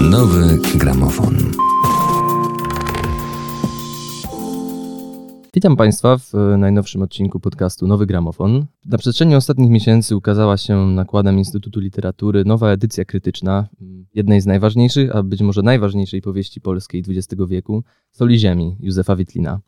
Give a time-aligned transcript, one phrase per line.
[0.00, 1.36] Nowy gramofon.
[5.54, 8.66] Witam Państwa w e, najnowszym odcinku podcastu Nowy Gramofon.
[8.86, 13.68] Na przestrzeni ostatnich miesięcy ukazała się nakładem Instytutu Literatury nowa edycja krytyczna
[14.14, 19.60] jednej z najważniejszych, a być może najważniejszej powieści polskiej XX wieku, Soli Ziemi Józefa Witlina.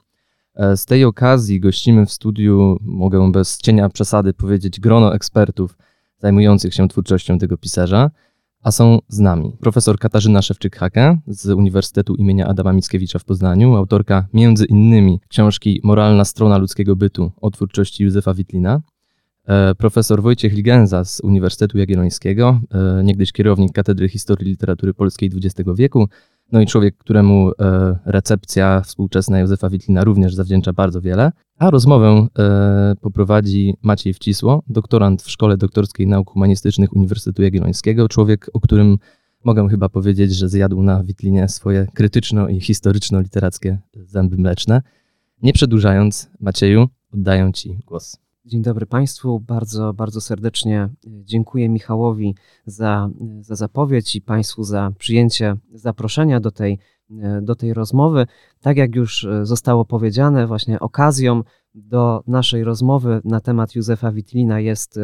[0.55, 5.79] E, z tej okazji gościmy w studiu, mogę bez cienia przesady powiedzieć, grono ekspertów
[6.19, 8.11] zajmujących się twórczością tego pisarza,
[8.63, 14.27] a są z nami profesor Katarzyna Szewczyk-Hake z Uniwersytetu imienia Adama Mickiewicza w Poznaniu, autorka
[14.33, 18.81] między innymi książki Moralna strona ludzkiego bytu o twórczości Józefa Witlina,
[19.47, 25.71] e, profesor Wojciech Ligenza z Uniwersytetu Jagiellońskiego, e, niegdyś kierownik Katedry Historii Literatury Polskiej XX
[25.77, 26.09] wieku,
[26.53, 31.33] no i człowiek, któremu e, recepcja współczesna Józefa Witlina również zawdzięcza bardzo wiele.
[31.59, 38.51] A rozmowę e, poprowadzi Maciej Wcisło, doktorant w Szkole Doktorskiej Nauk Humanistycznych Uniwersytetu Jagiellońskiego, człowiek,
[38.53, 38.99] o którym
[39.45, 44.83] mogę chyba powiedzieć, że zjadł na Witlinie swoje krytyczno- i historyczno-literackie zęby mleczne.
[45.43, 48.19] Nie przedłużając, Macieju, oddaję Ci głos.
[48.45, 49.41] Dzień dobry Państwu.
[49.41, 52.35] Bardzo, bardzo serdecznie e, dziękuję Michałowi
[52.67, 56.79] za, e, za zapowiedź i Państwu za przyjęcie zaproszenia do tej,
[57.11, 58.27] e, do tej rozmowy.
[58.61, 61.43] Tak jak już zostało powiedziane, właśnie okazją
[61.75, 65.01] do naszej rozmowy na temat Józefa Witlina jest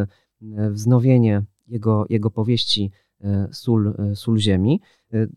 [0.70, 2.90] wznowienie jego, jego powieści
[3.52, 4.80] Sól, Sól Ziemi.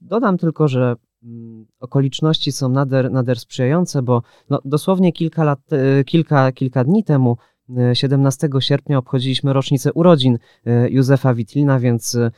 [0.02, 5.60] Dodam tylko, że mm, okoliczności są nader, nader sprzyjające, bo no, dosłownie kilka, lat,
[6.06, 7.38] kilka, kilka dni temu
[7.94, 12.32] 17 sierpnia obchodziliśmy rocznicę urodzin e, Józefa Witlina, więc e,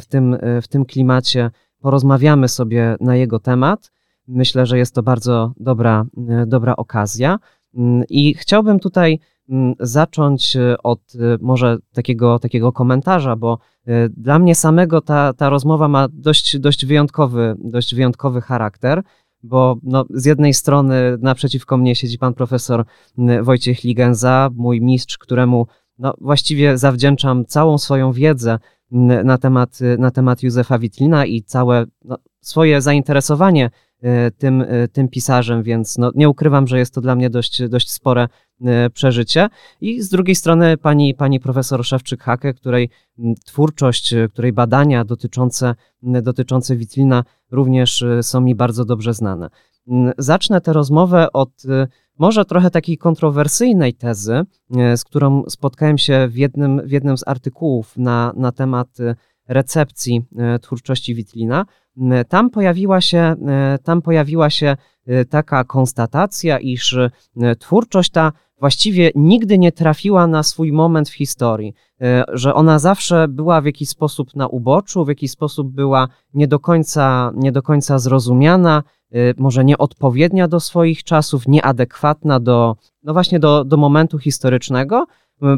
[0.00, 1.50] w tym, e, w tym klimacie
[1.80, 3.92] porozmawiamy sobie na jego temat.
[4.28, 6.06] Myślę, że jest to bardzo dobra,
[6.46, 7.38] dobra okazja.
[7.74, 11.00] Mm, I chciałbym tutaj mm, zacząć od
[11.40, 13.58] może takiego, takiego komentarza, bo
[14.10, 19.02] dla mnie samego ta, ta rozmowa ma dość, dość, wyjątkowy, dość wyjątkowy charakter
[19.42, 22.84] bo no, z jednej strony naprzeciwko mnie siedzi pan profesor
[23.42, 25.66] Wojciech Ligenza, mój mistrz, któremu
[25.98, 28.58] no, właściwie zawdzięczam całą swoją wiedzę
[29.24, 33.70] na temat, na temat Józefa Witlina i całe no, swoje zainteresowanie
[34.38, 37.90] tym, e, tym pisarzem, więc no, nie ukrywam, że jest to dla mnie dość, dość
[37.90, 38.28] spore
[38.64, 39.48] e, przeżycie.
[39.80, 42.90] I z drugiej strony pani, pani profesor Szewczyk-Hake, której
[43.44, 49.48] twórczość, której badania dotyczące, dotyczące Witlina również są mi bardzo dobrze znane.
[50.18, 51.62] Zacznę tę rozmowę od
[52.18, 54.42] może trochę takiej kontrowersyjnej tezy,
[54.96, 58.88] z którą spotkałem się w jednym, w jednym z artykułów na, na temat
[59.48, 60.24] recepcji
[60.60, 61.66] twórczości Witlina,
[62.28, 63.34] tam pojawiła się,
[63.84, 64.76] tam pojawiła się
[65.06, 67.10] e, taka konstatacja, iż e,
[67.56, 71.74] twórczość ta właściwie nigdy nie trafiła na swój moment w historii,
[72.32, 76.58] że ona zawsze była w jakiś sposób na uboczu, w jakiś sposób była nie do
[76.58, 78.82] końca, nie do końca zrozumiana,
[79.36, 85.06] może nieodpowiednia do swoich czasów, nieadekwatna do, no właśnie do, do momentu historycznego.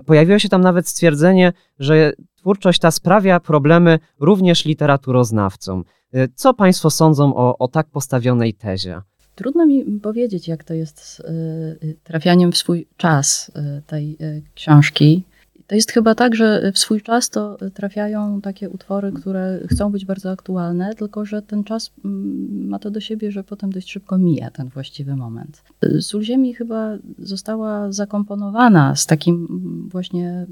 [0.07, 5.85] Pojawiło się tam nawet stwierdzenie, że twórczość ta sprawia problemy również literaturoznawcom.
[6.15, 9.01] Y, co Państwo sądzą o, o tak postawionej tezie?
[9.35, 13.49] Trudno mi powiedzieć, jak to jest z y, trafianiem w swój czas
[13.79, 14.19] y, tej
[14.55, 15.25] książki.
[15.71, 20.05] To jest chyba tak, że w swój czas to trafiają takie utwory, które chcą być
[20.05, 24.19] bardzo aktualne, tylko że ten czas mm, ma to do siebie, że potem dość szybko
[24.19, 25.63] mija ten właściwy moment.
[26.01, 29.49] Sól Ziemi chyba została zakomponowana z takim
[29.91, 30.47] właśnie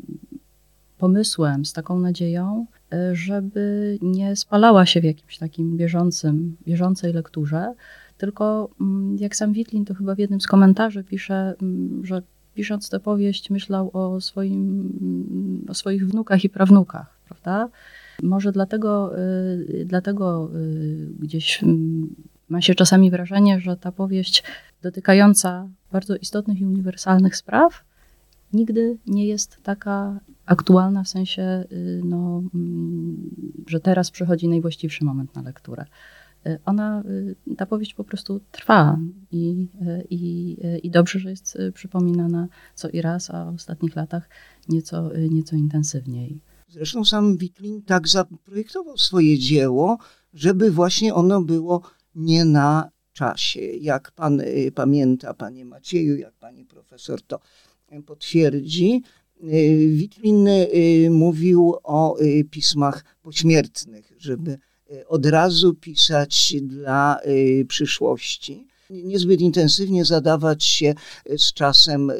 [0.99, 2.67] pomysłem, z taką nadzieją,
[3.13, 7.75] żeby nie spalała się w jakimś takim bieżącym, bieżącej lekturze,
[8.19, 12.23] tylko mm, jak sam Witlin to chyba w jednym z komentarzy pisze, mm, że
[12.59, 17.69] pisząc tę powieść myślał o, swoim, o swoich wnukach i prawnukach, prawda?
[18.23, 20.59] Może dlatego, e, dlatego e,
[21.19, 21.65] gdzieś
[22.49, 24.45] ma się czasami wrażenie, że ta powieść
[24.83, 27.85] dotykająca bardzo istotnych i uniwersalnych spraw
[28.53, 33.31] nigdy nie jest taka aktualna w sensie, y, no, mm,
[33.67, 35.85] że teraz przychodzi najwłaściwszy moment na lekturę.
[36.47, 37.03] Y, ona,
[37.49, 38.99] y, ta powieść po prostu trwa
[39.31, 39.69] i,
[40.11, 44.29] i, i dobrze, że jest przypominana co i raz, a w ostatnich latach
[44.69, 46.41] nieco, nieco intensywniej.
[46.69, 49.99] Zresztą sam Witlin tak zaprojektował swoje dzieło,
[50.35, 51.83] żeby właśnie ono było
[52.15, 53.61] nie na czasie.
[53.61, 54.43] Jak pan
[54.75, 57.41] pamięta, panie Macieju, jak pani profesor to
[58.07, 59.03] potwierdzi,
[59.45, 64.59] Y, Witlin y, mówił o y, pismach pośmiertnych, żeby
[65.07, 67.21] od razu pisać dla
[67.69, 68.69] przyszłości.
[68.91, 70.95] Niezbyt intensywnie zadawać się
[71.37, 72.13] z czasem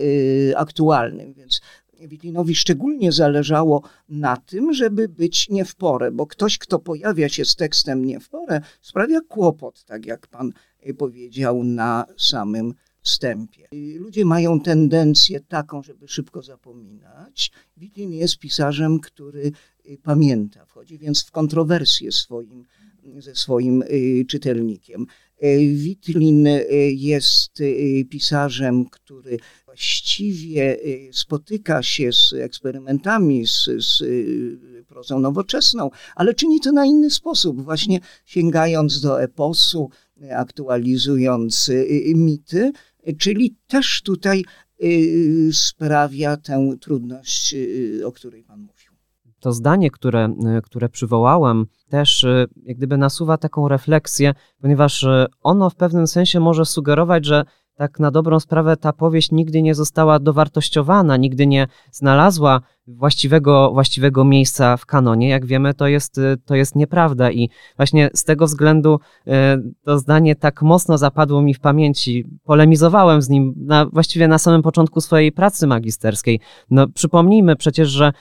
[0.57, 1.61] aktualnym, więc
[2.01, 7.45] Witlinowi szczególnie zależało na tym, żeby być nie w porę, bo ktoś, kto pojawia się
[7.45, 10.53] z tekstem nie w porę, sprawia kłopot, tak jak pan
[10.99, 13.69] powiedział na samym wstępie.
[13.97, 17.53] Ludzie mają tendencję taką, żeby szybko zapominać.
[17.77, 19.53] Witlin jest pisarzem, który
[20.03, 22.65] pamięta, wchodzi więc w kontrowersję swoim,
[23.19, 23.85] ze swoim
[24.29, 25.07] czytelnikiem.
[25.75, 26.49] Witlin
[26.91, 27.53] jest
[28.11, 30.77] pisarzem, który właściwie
[31.13, 34.03] spotyka się z eksperymentami, z, z
[34.87, 39.91] prozą nowoczesną, ale czyni to na inny sposób, właśnie sięgając do eposu,
[40.31, 41.71] aktualizując
[42.15, 42.73] mity,
[43.19, 44.45] czyli też tutaj
[45.53, 47.55] sprawia tę trudność,
[48.05, 48.78] o której Pan mówił.
[49.41, 52.27] To zdanie, które, które przywołałem, też
[52.63, 55.07] jak gdyby nasuwa taką refleksję, ponieważ
[55.43, 57.45] ono w pewnym sensie może sugerować, że
[57.75, 62.61] tak na dobrą sprawę ta powieść nigdy nie została dowartościowana, nigdy nie znalazła
[62.97, 65.29] właściwego, właściwego miejsca w kanonie.
[65.29, 70.37] Jak wiemy, to jest, to jest nieprawda i właśnie z tego względu e, to zdanie
[70.37, 72.25] tak mocno zapadło mi w pamięci.
[72.45, 76.41] Polemizowałem z nim na, właściwie na samym początku swojej pracy magisterskiej.
[76.71, 78.13] No, przypomnijmy przecież, że,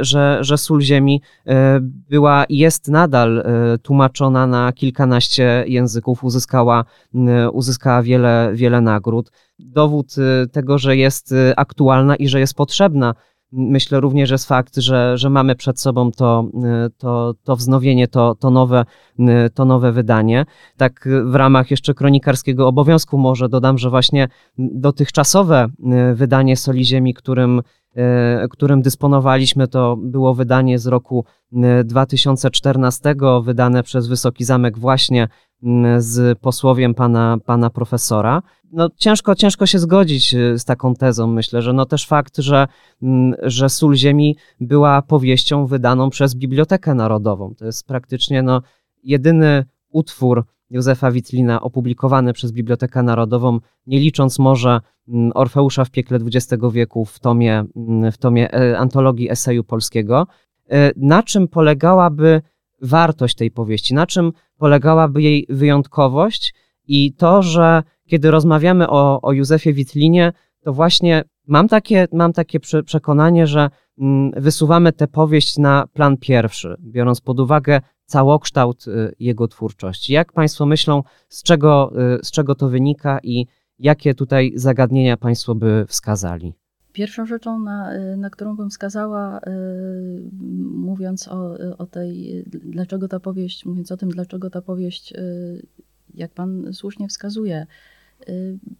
[0.00, 3.44] że, że Sól Ziemi e, była i jest nadal
[3.82, 6.84] tłumaczona na kilkanaście języków, uzyskała,
[7.52, 9.32] uzyskała wiele, wiele nagród.
[9.58, 10.14] Dowód
[10.52, 13.14] tego, że jest aktualna i że jest potrzebna
[13.52, 16.44] Myślę również, jest fakt, że, że mamy przed sobą to,
[16.98, 18.84] to, to wznowienie, to, to, nowe,
[19.54, 20.46] to nowe wydanie.
[20.76, 24.28] Tak w ramach jeszcze kronikarskiego obowiązku może dodam, że właśnie
[24.58, 25.68] dotychczasowe
[26.14, 27.62] wydanie Soli Ziemi, którym,
[28.50, 31.24] którym dysponowaliśmy, to było wydanie z roku
[31.84, 35.28] 2014, wydane przez Wysoki Zamek właśnie
[35.98, 38.42] z posłowiem pana, pana profesora
[38.72, 41.26] no ciężko, ciężko się zgodzić y, z taką tezą.
[41.26, 42.68] Myślę, że no też fakt, że,
[43.42, 47.54] że Sól Ziemi była powieścią wydaną przez Bibliotekę Narodową.
[47.54, 48.62] To jest praktycznie no,
[49.04, 56.18] jedyny utwór Józefa Witlina opublikowany przez Bibliotekę Narodową, nie licząc może mm, Orfeusza w piekle
[56.18, 60.26] XX wieku w tomie, mm, w tomie e, antologii eseju polskiego.
[60.70, 62.42] E, na czym polegałaby
[62.82, 63.94] wartość tej powieści?
[63.94, 66.54] Na czym polegałaby jej wyjątkowość
[66.88, 72.60] i to, że kiedy rozmawiamy o, o Józefie Witlinie, to właśnie mam takie, mam takie
[72.84, 73.70] przekonanie, że
[74.36, 80.12] wysuwamy tę powieść na plan pierwszy, biorąc pod uwagę całokształt y, jego twórczości.
[80.12, 83.46] Jak Państwo myślą, z czego, y, z czego to wynika i
[83.78, 86.54] jakie tutaj zagadnienia Państwo by wskazali?
[86.92, 89.40] Pierwszą rzeczą, na, y, na którą bym wskazała,
[90.74, 95.14] mówiąc o, o tej, dlaczego ta powieść, mówiąc o tym, dlaczego ta powieść,
[96.14, 97.66] jak Pan słusznie wskazuje,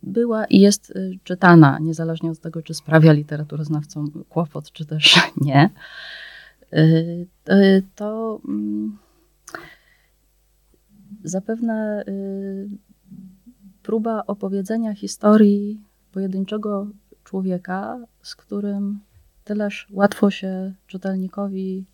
[0.02, 5.70] była i jest y, czytana, niezależnie od tego, czy sprawia literaturoznawcom kłopot, czy też nie.
[6.72, 8.98] Y, to mm,
[11.24, 12.04] zapewne
[13.82, 15.80] próba opowiedzenia historii
[16.12, 16.86] pojedynczego
[17.24, 19.00] człowieka, z którym
[19.44, 21.84] tyleż łatwo się czytelnikowi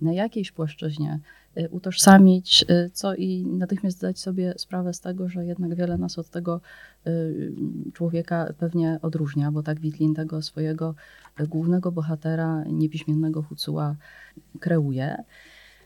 [0.00, 5.46] na jakiejś płaszczyźnie Y, utożsamić, y, co i natychmiast zdać sobie sprawę z tego, że
[5.46, 6.60] jednak wiele nas od tego
[7.06, 7.52] y,
[7.92, 10.94] człowieka pewnie odróżnia, bo tak Witlin tego swojego
[11.48, 13.96] głównego bohatera, niepiśmiennego Hucuła
[14.60, 15.16] kreuje.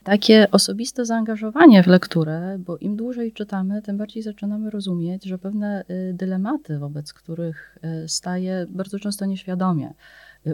[0.05, 5.85] Takie osobiste zaangażowanie w lekturę, bo im dłużej czytamy, tym bardziej zaczynamy rozumieć, że pewne
[6.13, 9.95] dylematy, wobec których staje bardzo często nieświadomie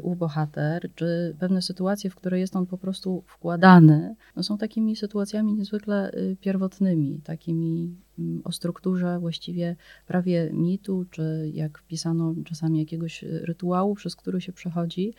[0.03, 4.97] u bohater, czy pewne sytuacje, w które jest on po prostu wkładany, no są takimi
[4.97, 9.77] sytuacjami niezwykle y, pierwotnymi, takimi mm, o strukturze właściwie
[10.07, 15.15] prawie mitu, czy jak wpisano czasami jakiegoś y, rytuału, przez który się przechodzi.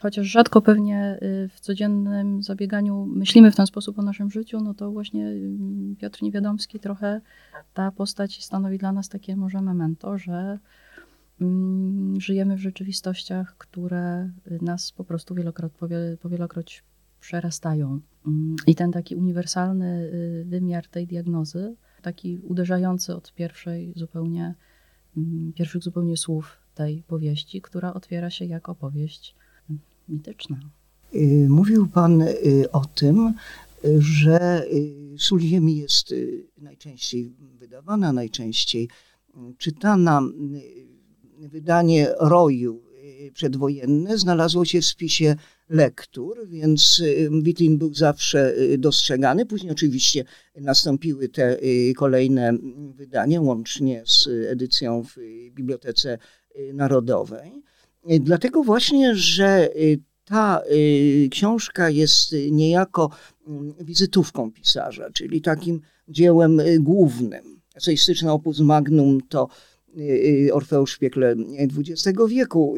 [0.00, 4.74] Chociaż rzadko pewnie y, w codziennym zabieganiu myślimy w ten sposób o naszym życiu, no
[4.74, 7.20] to właśnie mm, Piotr Niewiadomski trochę
[7.74, 10.58] ta postać stanowi dla nas takie może memento, że
[12.18, 15.72] żyjemy w rzeczywistościach, które nas po prostu wielokroć,
[16.20, 16.84] powielokroć
[17.24, 18.00] przerastają.
[18.26, 20.10] Mm, I ten taki uniwersalny
[20.42, 24.54] y, wymiar tej diagnozy, taki uderzający od pierwszej zupełnie,
[25.16, 29.34] mm, pierwszych zupełnie słów tej powieści, która otwiera się jako opowieść
[30.08, 30.60] mityczna.
[31.14, 33.34] Y, mówił Pan y, o tym,
[33.98, 34.66] że
[35.18, 36.14] Sól Ziemi jest
[36.58, 38.88] najczęściej wydawana, najczęściej
[39.58, 40.22] czytana
[41.38, 42.82] wydanie Roju
[43.26, 45.36] y, przedwojenne znalazło się w spisie
[45.68, 49.46] lektur, więc y, Witlin był zawsze y, dostrzegany.
[49.46, 50.24] Później oczywiście
[50.56, 51.58] nastąpiły te
[51.96, 52.52] kolejne
[52.94, 55.16] wydania, łącznie z edycją w
[55.50, 56.18] Bibliotece
[56.74, 57.62] Narodowej.
[58.20, 59.68] Dlatego właśnie, że
[60.24, 60.62] ta
[61.30, 63.10] książka jest niejako
[63.46, 67.60] mm, wizytówką pisarza, czyli takim dziełem głównym.
[67.74, 69.48] Eseistyczne opus magnum to
[70.52, 72.74] Orfeusz w piekle XX wieku,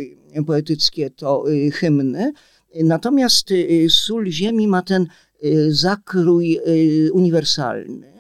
[0.46, 2.32] poetyckie to hymny.
[2.85, 3.49] Natomiast
[3.88, 5.06] Sól Ziemi ma ten
[5.68, 6.61] zakrój
[7.12, 8.16] uniwersalny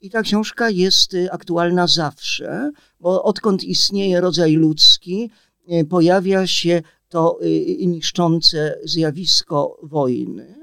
[0.00, 5.30] i ta książka jest y, aktualna zawsze, bo odkąd istnieje rodzaj ludzki,
[5.72, 10.58] y, pojawia się to y, niszczące zjawisko wojny.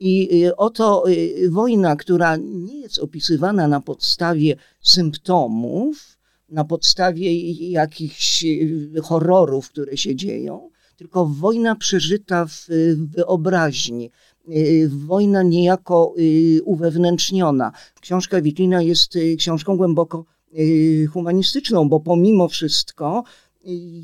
[0.00, 1.04] I oto
[1.50, 6.15] wojna, która nie jest opisywana na podstawie symptomów,
[6.48, 8.44] na podstawie jakichś
[9.02, 12.66] horrorów, które się dzieją, tylko wojna przeżyta w
[13.16, 14.10] wyobraźni,
[14.48, 17.72] Y, wojna niejako y, uwewnętrzniona.
[18.00, 20.24] Książka Witlina jest y, książką głęboko
[21.12, 23.24] humanistyczną, bo pomimo wszystko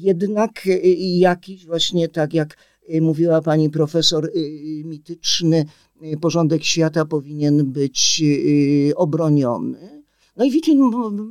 [0.00, 0.68] jednak
[0.99, 2.56] jakiś właśnie tak jak
[3.00, 4.30] mówiła pani profesor,
[4.84, 5.64] mityczny
[6.20, 8.22] porządek świata powinien być
[8.96, 10.01] obroniony.
[10.36, 10.80] No i Witlin,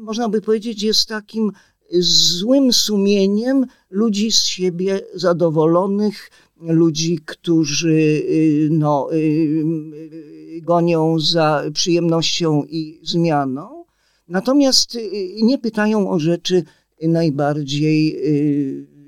[0.02, 1.52] można by powiedzieć, jest takim
[2.00, 6.32] złym sumieniem ludzi z siebie zadowolonych,
[6.62, 13.86] ludzi, którzy y, no, y, y, gonią za przyjemnością i zmianą,
[14.28, 14.98] natomiast
[15.42, 16.64] nie pytają o rzeczy
[17.02, 18.18] najbardziej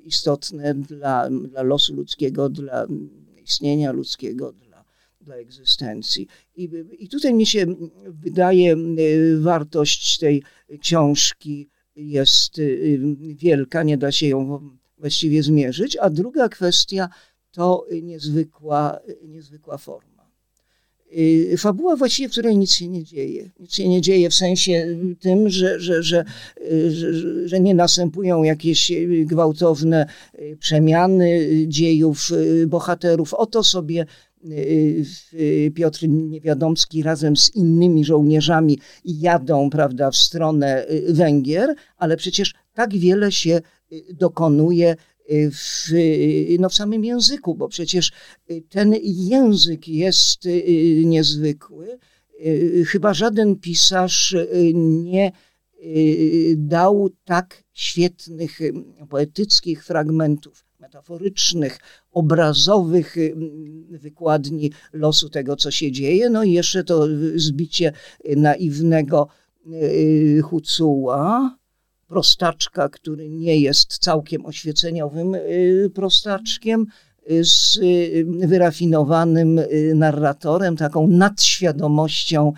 [0.05, 2.87] istotne dla, dla losu ludzkiego, dla
[3.43, 4.53] istnienia ludzkiego,
[5.23, 6.27] dla, egzystencji.
[6.55, 7.65] I, I tutaj mi się
[8.05, 8.75] wydaje,
[9.39, 10.43] wartość tej
[10.79, 12.61] książki jest
[13.35, 15.97] wielka, nie da się ją właściwie zmierzyć.
[15.97, 17.09] A druga kwestia
[17.51, 20.13] to niezwykła, niezwykła forma.
[21.17, 23.49] Y, fabuła właściwie, w której nic się nie dzieje.
[23.59, 26.25] Nic się nie dzieje w sensie tym, że, że, że,
[27.45, 28.91] że, nie następują jakieś
[29.25, 30.05] gwałtowne
[30.39, 33.33] y, przemiany dziejów y, bohaterów.
[33.33, 34.05] Oto sobie
[35.75, 43.31] Piotr Niewiadomski razem z innymi żołnierzami jadą prawda, w stronę Węgier, ale przecież tak wiele
[43.31, 43.61] się
[44.13, 44.95] dokonuje
[45.29, 45.89] w,
[46.59, 48.11] no w samym języku, bo przecież
[48.69, 51.97] ten język jest y, niezwykły.
[52.45, 55.31] Y, chyba żaden pisarz y, nie
[56.55, 58.59] dał tak świetnych
[59.09, 61.79] poetyckich fragmentów, metaforycznych,
[62.11, 63.15] obrazowych
[63.89, 66.29] wykładni losu tego, co się dzieje.
[66.29, 67.93] No i jeszcze to zbicie
[68.35, 69.27] naiwnego
[70.43, 71.57] Hucuła,
[72.07, 76.85] prostaczka, który nie jest całkiem oświeceniowym y, prostaczkiem,
[77.31, 79.59] y, z y, wyrafinowanym
[79.95, 82.53] narratorem, taką nadświadomością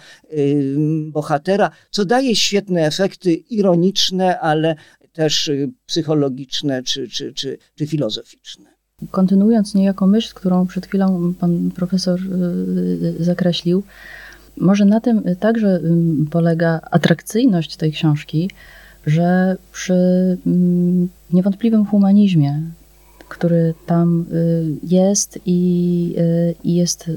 [1.07, 4.75] bohatera, co daje świetne efekty ironiczne, ale
[5.15, 5.51] też
[5.85, 8.65] psychologiczne czy, czy, czy, czy filozoficzne.
[9.11, 12.19] Kontynuując niejako myśl, którą przed chwilą pan profesor
[13.19, 13.83] zakreślił,
[14.57, 15.79] może na tym także
[16.31, 18.49] polega atrakcyjność tej książki,
[19.05, 19.93] że przy
[20.45, 22.61] mm, niewątpliwym humanizmie,
[23.29, 27.13] który tam y, jest i, y, jest y,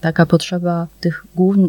[0.00, 1.26] taka potrzeba tych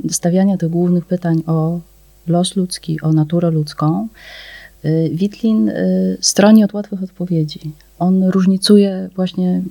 [0.09, 1.79] stawiania tych głównych pytań o
[2.27, 4.07] los ludzki, o naturę ludzką,
[5.11, 5.71] Witlin
[6.21, 7.59] stroni od łatwych odpowiedzi.
[7.99, 9.61] On różnicuje właśnie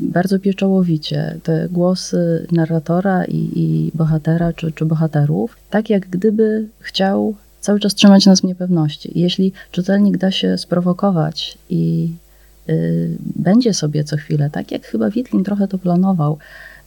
[0.00, 7.34] bardzo pieczołowicie te głosy narratora i, i bohatera czy, czy bohaterów, tak jak gdyby chciał
[7.60, 9.12] cały czas trzymać nas w niepewności.
[9.14, 12.12] Jeśli czytelnik da się sprowokować i
[12.68, 16.38] y, będzie sobie co chwilę, tak jak chyba Witlin trochę to planował,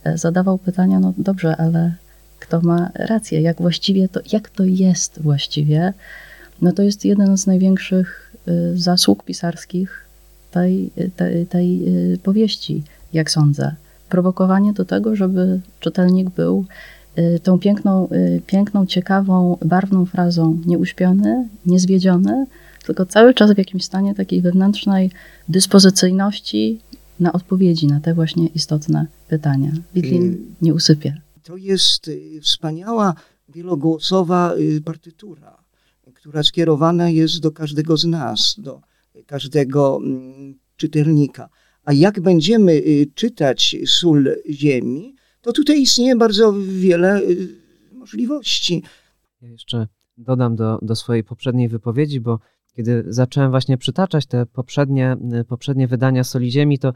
[0.08, 1.94] y, zadawał pytania, no dobrze, ale
[2.40, 5.94] kto ma rację, jak właściwie to, jak to jest właściwie,
[6.62, 10.06] no to jest jeden z największych y, zasług pisarskich
[10.52, 11.82] tej, tej, tej
[12.24, 13.76] powieści, jak sądzę.
[14.10, 16.66] Prowokowanie do tego, żeby czytelnik był
[17.18, 22.46] Y, tą piękną, y, piękną, ciekawą, barwną frazą nieuśpiony, niezwiedziony,
[22.86, 25.12] tylko cały czas w jakimś stanie takiej wewnętrznej
[25.50, 26.80] dyspozycyjności
[27.20, 29.72] na odpowiedzi na te właśnie istotne pytania.
[29.96, 31.22] Witlin y, nie usypie.
[31.44, 33.16] To jest wspaniała,
[33.50, 34.54] wielogłosowa
[34.86, 35.58] partytura,
[36.22, 38.82] która skierowana jest do każdego z nas, do
[39.26, 41.50] każdego mm, czytelnika.
[41.84, 42.82] A jak będziemy
[43.16, 47.48] czytać sól ziemi, to tutaj istnieje bardzo wiele y,
[47.94, 48.84] możliwości.
[49.42, 49.88] Ja jeszcze
[50.18, 52.40] dodam do, do swojej poprzedniej wypowiedzi, bo
[52.76, 56.94] kiedy zacząłem właśnie przytaczać te poprzednie, poprzednie wydania Soli Ziemi, to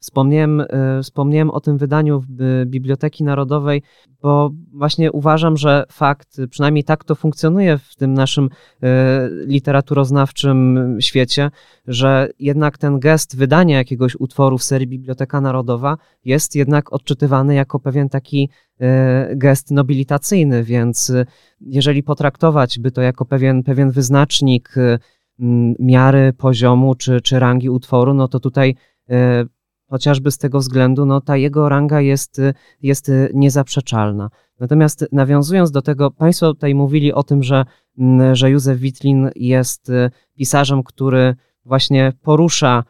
[0.00, 0.62] wspomniałem,
[1.02, 2.22] wspomniałem o tym wydaniu
[2.66, 3.82] Biblioteki Narodowej,
[4.22, 8.48] bo właśnie uważam, że fakt, przynajmniej tak to funkcjonuje w tym naszym
[9.46, 11.50] literaturoznawczym świecie,
[11.86, 17.80] że jednak ten gest wydania jakiegoś utworu w serii Biblioteka Narodowa jest jednak odczytywany jako
[17.80, 18.50] pewien taki
[19.36, 21.26] gest nobilitacyjny, więc e,
[21.60, 24.98] jeżeli potraktować by to jako pewien, pewien wyznacznik e,
[25.78, 28.74] miary poziomu czy, czy rangi utworu, no to tutaj
[29.90, 32.40] chociażby z tego względu, no ta jego ranga jest,
[32.82, 34.30] jest niezaprzeczalna.
[34.60, 37.64] Natomiast nawiązując do tego, Państwo tutaj mówili o tym, że,
[38.32, 39.92] że Józef Witlin jest
[40.36, 42.84] pisarzem, który właśnie porusza,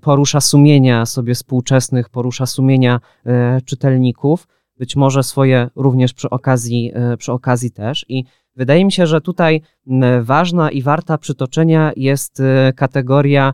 [0.00, 4.46] porusza sumienia sobie współczesnych, porusza sumienia e, czytelników,
[4.78, 8.06] być może swoje również przy okazji, e, przy okazji też.
[8.08, 8.24] I
[8.56, 9.60] wydaje mi się, że tutaj
[10.22, 13.52] ważna i warta przytoczenia jest e, kategoria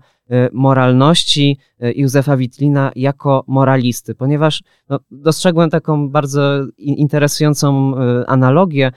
[0.53, 6.41] moralności Józefa Witlina jako moralisty, ponieważ no, dostrzegłem taką bardzo
[6.79, 7.95] interesującą
[8.27, 8.93] analogię.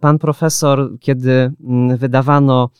[0.00, 1.52] Pan profesor, kiedy
[1.96, 2.70] wydawano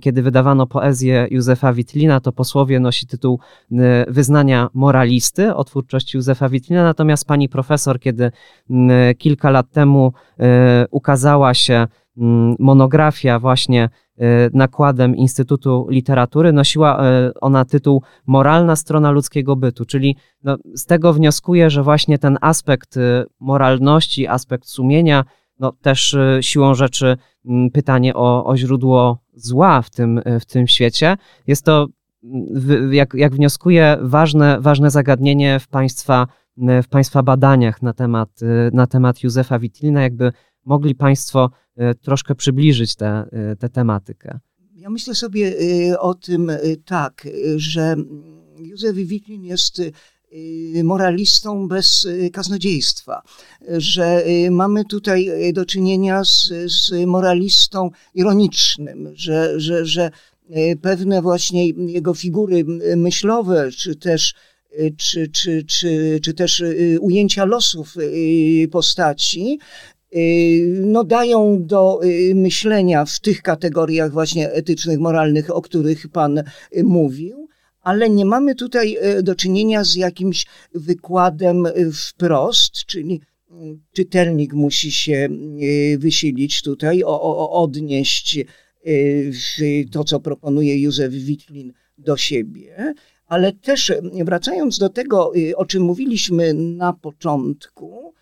[0.00, 3.40] kiedy wydawano poezję Józefa Witlina, to posłowie nosi tytuł
[3.72, 3.76] y,
[4.08, 8.30] wyznania moralisty o twórczości Józefa Witlina, natomiast pani profesor, kiedy
[8.70, 10.42] mm, kilka lat temu y,
[10.90, 11.86] ukazała się
[12.18, 14.22] mm, monografia właśnie y,
[14.54, 17.02] nakładem Instytutu Literatury, nosiła
[17.40, 22.98] ona tytuł Moralna strona ludzkiego bytu, czyli no, z tego wnioskuję, że właśnie ten aspekt
[23.40, 25.24] moralności, aspekt sumienia,
[25.58, 27.16] no, też siłą rzeczy
[27.72, 31.16] pytanie o, o źródło zła w tym, w tym świecie.
[31.46, 31.86] Jest to,
[32.90, 36.26] jak, jak wnioskuję, ważne, ważne zagadnienie w państwa,
[36.82, 38.40] w państwa badaniach na temat,
[38.72, 40.02] na temat Józefa Witlina.
[40.02, 40.32] Jakby
[40.64, 43.28] mogli Państwo e, troszkę przybliżyć tę
[43.58, 44.38] te, tematykę.
[44.74, 45.54] Ja myślę sobie
[45.90, 47.96] e, o tym e, tak, że
[48.58, 49.82] Józef Witlin jest
[50.84, 53.22] moralistą bez y, kaznodziejstwa,
[53.68, 60.10] że y, mamy tutaj do czynienia z, z moralistą ironicznym, że, że, że
[60.82, 62.64] pewne właśnie jego figury
[62.96, 64.34] myślowe, czy też
[64.96, 66.64] czy, czy, czy, czy też
[67.00, 67.94] ujęcia losów
[68.70, 69.58] postaci,
[70.80, 72.00] no dają do
[72.34, 76.42] myślenia w tych kategoriach właśnie etycznych, moralnych, o których Pan
[76.84, 77.45] mówił
[77.86, 83.20] ale nie mamy tutaj e, do czynienia z jakimś wykładem e, wprost, czyli
[83.50, 85.28] mm, czytelnik musi się
[85.94, 88.38] e, wysilić tutaj, o, o, odnieść
[89.92, 92.94] to, co proponuje Józef Witlin do siebie,
[93.26, 93.92] ale też
[94.24, 98.14] wracając do tego, o czym mówiliśmy na początku,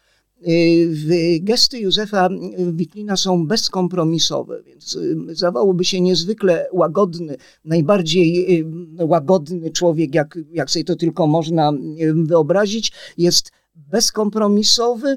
[1.40, 2.28] gesty Józefa
[2.72, 8.66] Witlina są bezkompromisowe, więc y, zdawałoby się niezwykle łagodny, najbardziej y,
[9.04, 11.72] łagodny człowiek, jak, jak sobie to tylko można
[12.14, 15.16] wyobrazić, jest bezkompromisowy,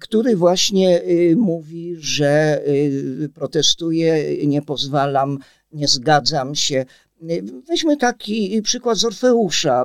[0.00, 1.02] który właśnie
[1.36, 2.62] mówi, że
[3.34, 5.38] protestuje, nie pozwalam,
[5.72, 6.84] nie zgadzam się.
[7.68, 9.84] Weźmy taki przykład z Orfeusza,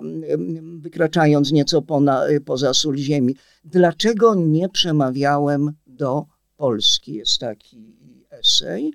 [0.80, 3.36] wykraczając nieco pona, poza sól ziemi.
[3.64, 6.26] Dlaczego nie przemawiałem do
[6.58, 7.14] Polski?
[7.14, 7.96] Jest taki
[8.30, 8.94] esej.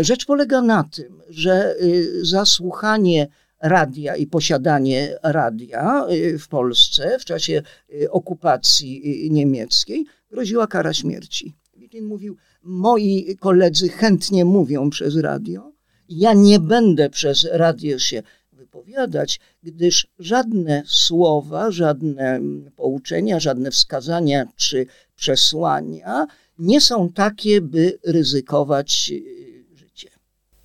[0.00, 3.28] Rzecz polega na tym, że y, zasłuchanie
[3.60, 11.54] radia i posiadanie radia y, w Polsce w czasie y, okupacji niemieckiej groziła kara śmierci.
[11.76, 15.72] Witin mówił, moi koledzy chętnie mówią przez radio,
[16.08, 22.40] ja nie będę przez radio się wypowiadać, gdyż żadne słowa, żadne
[22.76, 26.26] pouczenia, żadne wskazania czy przesłania
[26.58, 30.08] nie są takie, by ryzykować y, życie.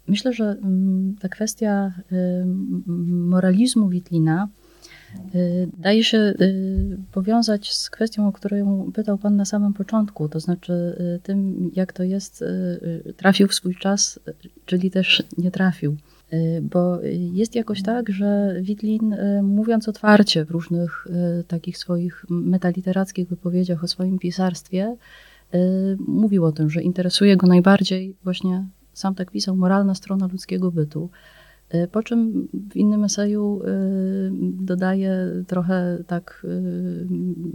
[0.07, 2.45] Myślę, że mm, ta kwestia y,
[3.07, 4.47] moralizmu Witlina
[5.77, 6.33] daje się
[7.11, 12.03] powiązać z kwestią, o którą pytał Pan na samym początku, to znaczy tym, jak to
[12.03, 12.43] jest,
[13.17, 14.19] trafił w swój czas,
[14.65, 15.97] czyli też nie trafił.
[16.33, 16.99] Y, bo
[17.33, 21.07] jest jakoś tak, że Witlin, y, mówiąc otwarcie w różnych
[21.39, 24.95] y, takich swoich metaliterackich wypowiedziach o swoim pisarstwie,
[26.07, 31.09] mówił o tym, że interesuje go najbardziej właśnie, sam tak pisał, moralna strona ludzkiego bytu.
[31.91, 33.61] Po czym w innym eseju
[34.41, 36.47] dodaje trochę tak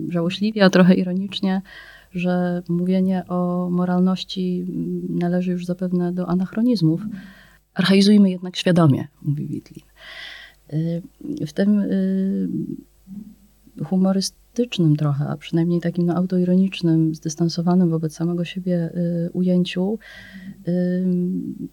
[0.09, 1.63] żałośliwie, a trochę ironicznie,
[2.13, 4.67] że mówienie o moralności
[5.09, 7.03] należy już zapewne do anachronizmów.
[7.75, 9.85] Archaizujmy jednak świadomie, mówi Witlin.
[10.73, 11.03] Y,
[11.47, 12.49] w tym y,
[13.85, 18.91] humoryst, sarkastycznym trochę, a przynajmniej takim no, autoironicznym, zdystansowanym wobec samego siebie
[19.27, 19.99] y, ujęciu
[20.69, 21.05] y,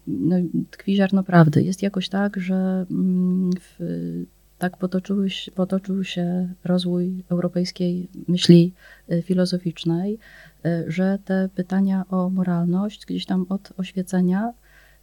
[0.06, 0.36] no,
[0.70, 1.62] tkwi ziarno prawdy.
[1.62, 3.78] Jest jakoś tak, że mm, w,
[4.58, 5.16] tak potoczył,
[5.54, 8.72] potoczył się rozwój europejskiej myśli
[9.12, 10.18] y, filozoficznej,
[10.66, 14.52] y, że te pytania o moralność gdzieś tam od oświecenia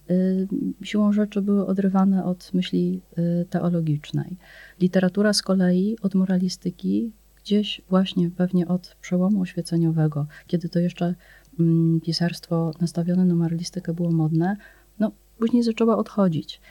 [0.10, 0.48] y,
[0.84, 3.02] siłą rzeczy były odrywane od myśli
[3.50, 4.38] teologicznej.
[4.80, 7.12] Literatura z kolei od moralistyki
[7.44, 11.16] gdzieś właśnie pewnie od przełomu oświeceniowego, kiedy to jeszcze
[11.60, 14.58] mm, pisarstwo nastawione na moralistykę było modne,
[15.00, 16.62] no później zaczęła odchodzić.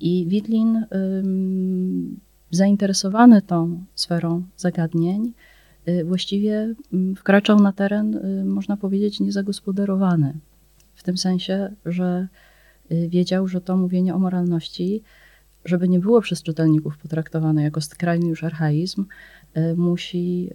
[0.00, 0.86] I Witlin,
[2.50, 5.32] zainteresowany tą sferą zagadnień,
[5.88, 6.74] y, właściwie
[7.16, 10.34] wkraczał na teren, y, można powiedzieć, niezagospodarowany.
[10.94, 12.28] W tym sensie, że
[12.92, 15.02] y, wiedział, że to mówienie o moralności,
[15.64, 19.04] żeby nie było przez czytelników potraktowane jako skrajny już archaizm,
[19.76, 20.50] musi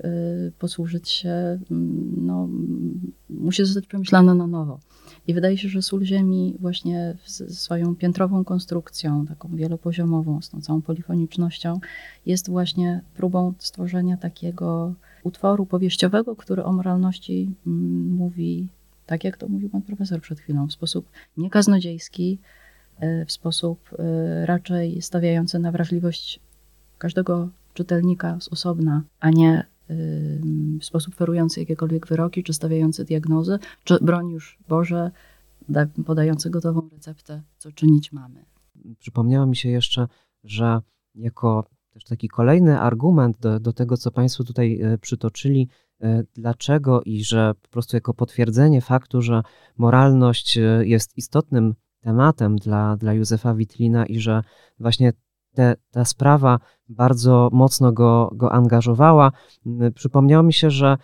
[0.60, 1.60] posłużyć się,
[2.18, 2.50] no,
[3.30, 4.80] musi zostać przemyślane na nowo.
[5.28, 7.16] I wydaje się, że sól ziemi właśnie
[7.50, 11.80] swoją piętrową konstrukcją, taką wielopoziomową, z tą całą polifonicznością,
[12.26, 18.68] jest właśnie próbą stworzenia takiego utworu powieściowego, który o moralności mm, mówi,
[19.06, 22.38] tak jak to mówił pan profesor przed chwilą, w sposób niekaznodziejski,
[23.00, 23.90] e, w sposób
[24.46, 26.40] raczej stawiający na wrażliwość
[26.98, 29.66] każdego czytelnika z osobna, a nie
[30.80, 35.12] w sposób ferujący jakiekolwiek wyroki, czy stawiający diagnozy, czy broń już Boże,
[36.06, 38.46] podający gotową receptę, co czynić mamy.
[39.00, 40.08] Przypomniało mi się jeszcze,
[40.44, 40.82] że
[41.16, 45.70] jako też taki kolejny argument do, do tego, co Państwo tutaj e, przytoczyli,
[46.02, 49.42] e, dlaczego i że po prostu jako potwierdzenie faktu, że
[49.78, 54.44] moralność e, jest istotnym tematem dla, dla Józefa Witlina i że
[54.80, 55.14] właśnie
[55.54, 56.60] te, ta sprawa
[56.90, 59.32] bardzo mocno go, go angażowała.
[59.96, 60.98] Przypomniało mi się, że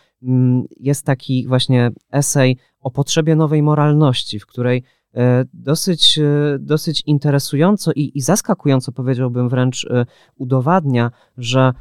[0.80, 7.92] jest taki właśnie esej o potrzebie nowej moralności, w której e, dosyć, e, dosyć interesująco
[7.96, 10.06] i, i zaskakująco, powiedziałbym wręcz, e,
[10.36, 11.74] udowadnia, że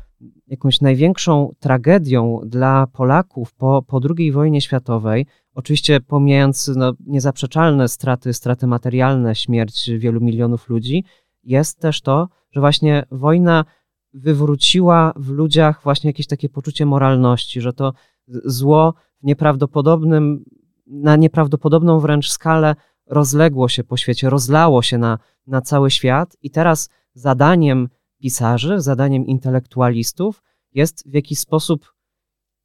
[0.46, 8.32] jakąś największą tragedią dla Polaków po, po II wojnie światowej, oczywiście pomijając no, niezaprzeczalne straty,
[8.32, 11.04] straty materialne, śmierć wielu milionów ludzi,
[11.44, 13.64] jest też to, że właśnie wojna
[14.12, 17.92] wywróciła w ludziach właśnie jakieś takie poczucie moralności, że to
[18.28, 20.44] zło w nieprawdopodobnym,
[20.86, 22.74] na nieprawdopodobną wręcz skalę
[23.06, 26.36] rozległo się po świecie, rozlało się na, na cały świat.
[26.42, 31.94] I teraz zadaniem pisarzy, zadaniem intelektualistów jest w jakiś sposób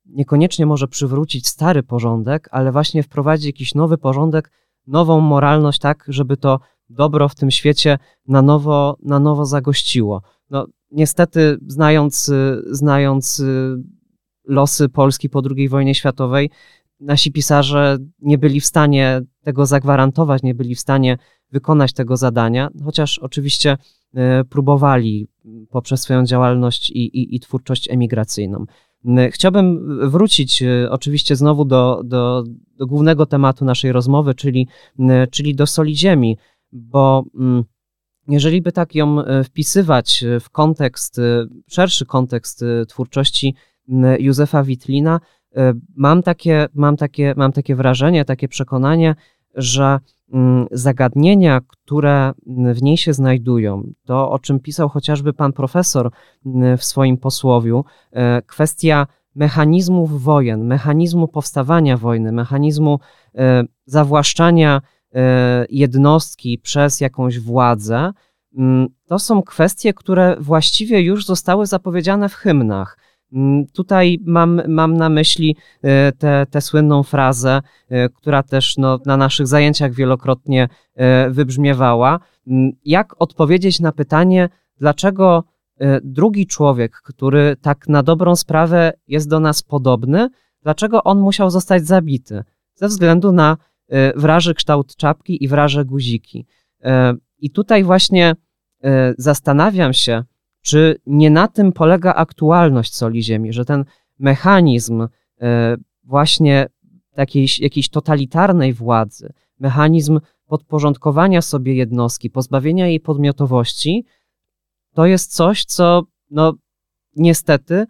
[0.05, 4.51] niekoniecznie może przywrócić stary porządek, ale właśnie wprowadzić jakiś nowy porządek,
[4.87, 6.59] nową moralność, tak, żeby to
[6.89, 7.97] dobro w tym świecie
[8.27, 10.21] na nowo, na nowo zagościło.
[10.49, 12.31] No, niestety, znając,
[12.71, 13.75] znając y,
[14.45, 16.49] losy Polski po II wojnie światowej,
[16.99, 21.17] nasi pisarze nie byli w stanie tego zagwarantować, nie byli w stanie
[21.51, 23.77] wykonać tego zadania, chociaż oczywiście
[24.41, 25.27] y, próbowali
[25.69, 28.65] poprzez swoją działalność i, i, i twórczość emigracyjną.
[29.05, 32.43] Y, chciałbym wrócić oczywiście znowu do, do,
[32.77, 34.67] do głównego tematu naszej rozmowy, czyli,
[35.31, 36.37] czyli do soli ziemi
[36.71, 37.63] bo mm,
[38.29, 43.55] jeżeli by tak ją e, wpisywać e, w kontekst, e, szerszy kontekst twórczości
[44.19, 45.19] Józefa Witlina,
[45.95, 49.15] mam takie, mam takie, mam takie wrażenie, takie przekonanie,
[49.55, 49.99] że
[50.71, 56.11] zagadnienia, które w niej się znajdują, to o czym pisał chociażby pan profesor
[56.77, 57.85] w swoim posłowiu,
[58.45, 62.99] kwestia mechanizmów wojen, mechanizmu powstawania wojny, mechanizmu
[63.85, 64.81] zawłaszczania
[65.69, 68.11] jednostki przez jakąś władzę,
[68.57, 72.97] mm, to są kwestie, które właściwie już zostały zapowiedziane w hymnach.
[73.33, 79.17] Mm, tutaj mam, mam na myśli e, tę słynną frazę, e, która też no, na
[79.17, 80.69] naszych zajęciach wielokrotnie
[81.29, 82.19] wybrzmiewała.
[82.47, 85.43] Mm, jak odpowiedzieć na pytanie, dlaczego
[86.03, 90.29] drugi człowiek, który tak na dobrą sprawę jest do nas podobny,
[90.63, 92.43] dlaczego on musiał zostać zabity?
[92.75, 93.68] Ze względu na E,
[94.15, 96.45] wraży kształt czapki i wraże guziki.
[96.83, 98.35] E, I tutaj właśnie
[98.83, 100.23] e, zastanawiam się,
[100.61, 103.85] czy nie na tym polega aktualność soli ziemi, że ten
[104.19, 105.07] mechanizm
[106.03, 106.67] właśnie
[107.15, 114.05] takiej jakiejś totalitarnej władzy, mechanizm podporządkowania sobie jednostki, pozbawienia jej podmiotowości,
[114.93, 116.53] to jest coś, co no,
[117.15, 117.85] niestety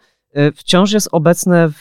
[0.55, 1.79] wciąż jest obecne w,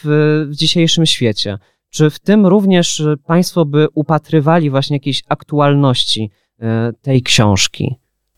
[0.49, 1.57] w dzisiejszym świecie.
[1.89, 6.65] Czy w tym również y, Państwo by upatrywali właśnie jakiejś aktualności y,
[7.01, 7.95] tej książki?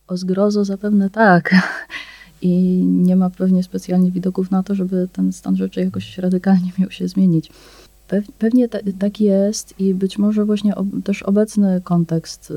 [0.08, 1.56] O zgrozo zapewne tak.
[2.42, 2.52] i
[2.86, 7.08] nie ma pewnie specjalnie widoków na to, żeby ten stan rzeczy jakoś radykalnie miał się
[7.08, 7.52] zmienić.
[8.38, 12.54] Pewnie tak jest i być może właśnie też obecny kontekst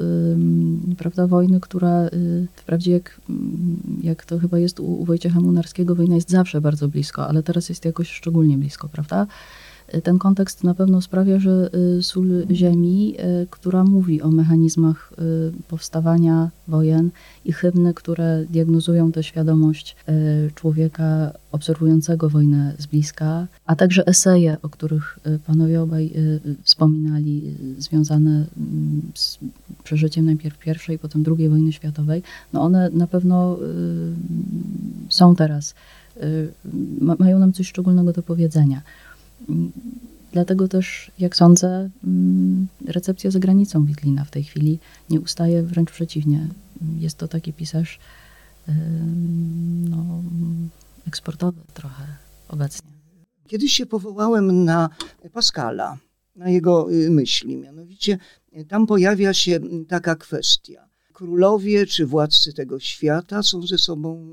[0.98, 3.20] prawda, wojny, która y, wprawdzie jak,
[4.02, 7.85] jak to chyba jest u Wojciecha Munarskiego, wojna jest zawsze bardzo blisko, ale teraz jest
[7.85, 9.26] jakoś szczególnie blisko, prawda?
[10.03, 15.53] Ten kontekst na pewno sprawia, że y, sól ziemi, y, która mówi o mechanizmach y,
[15.68, 17.11] powstawania wojen
[17.44, 19.97] i hymny, które diagnozują tę świadomość
[20.55, 26.12] człowieka obserwującego wojnę z bliska, a także eseje, o których panowie obaj
[26.62, 28.47] wspominali, związane mm,
[29.14, 29.38] z
[29.85, 33.59] przeżyciem najpierw pierwszej, potem drugiej wojny światowej, no one na pewno
[35.09, 35.75] są teraz,
[37.18, 38.83] mają nam coś szczególnego do powiedzenia.
[40.33, 44.78] Dlatego też, jak sądzę, mm, recepcja za granicą Witlina w tej chwili
[45.11, 46.48] nie ustaje, wręcz przeciwnie.
[46.98, 47.98] Jest to taki pisarz
[49.90, 50.22] no,
[51.07, 52.04] eksportowy trochę
[52.48, 52.90] obecnie.
[53.46, 54.90] Kiedyś się powołałem na
[55.33, 55.98] Pascala,
[56.37, 57.57] na jego y, myśli.
[57.57, 58.18] Mianowicie
[58.57, 60.88] y, tam pojawia się taka kwestia.
[61.12, 64.33] Królowie czy władcy tego świata są ze sobą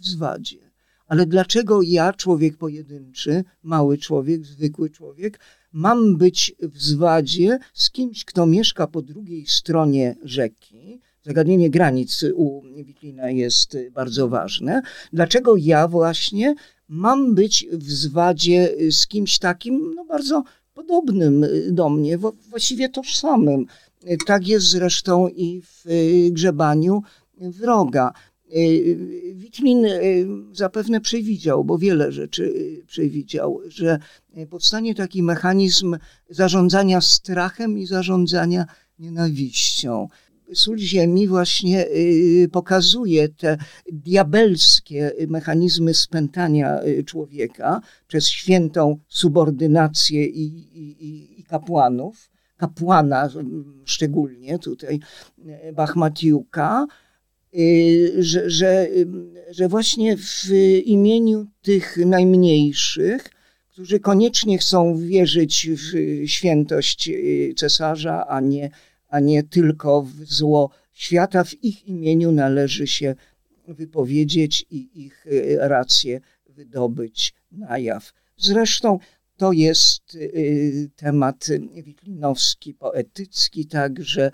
[0.00, 0.63] w zwadzie.
[1.06, 5.40] Ale dlaczego ja, człowiek pojedynczy, mały człowiek, zwykły człowiek,
[5.72, 11.00] mam być w zwadzie z kimś, kto mieszka po drugiej stronie rzeki?
[11.22, 14.82] Zagadnienie granic u Witlina jest bardzo ważne.
[15.12, 16.54] Dlaczego ja właśnie
[16.88, 20.42] mam być w zwadzie z kimś takim, no bardzo
[20.74, 22.18] podobnym do mnie,
[22.50, 23.66] właściwie tożsamym.
[24.26, 25.84] Tak jest zresztą i w
[26.30, 27.02] grzebaniu
[27.40, 28.12] wroga.
[28.56, 33.98] Y, Witlin y, zapewne przewidział, bo wiele rzeczy y, przewidział, że
[34.50, 35.96] powstanie taki mechanizm
[36.30, 38.66] zarządzania strachem i zarządzania
[38.98, 40.08] nienawiścią.
[40.54, 41.86] Sól Ziemi właśnie
[42.52, 43.58] pokazuje te
[43.92, 50.44] diabelskie mechanizmy spętania człowieka przez świętą subordynację i,
[50.78, 53.28] i, i kapłanów, kapłana
[53.84, 55.00] szczególnie tutaj
[55.74, 56.86] Bachmatiuka,
[58.18, 58.88] że, że,
[59.50, 60.48] że właśnie w
[60.84, 63.30] imieniu tych najmniejszych,
[63.68, 65.92] którzy koniecznie chcą wierzyć w
[66.28, 68.70] świętość y, cesarza, a nie,
[69.08, 73.14] a nie tylko w zło świata, w ich imieniu należy się
[73.68, 78.12] wypowiedzieć i ich y, rację wydobyć na jaw.
[78.36, 78.98] Zresztą
[79.36, 80.18] to jest
[80.96, 81.46] temat
[81.84, 84.30] witlinowski, poetycki, także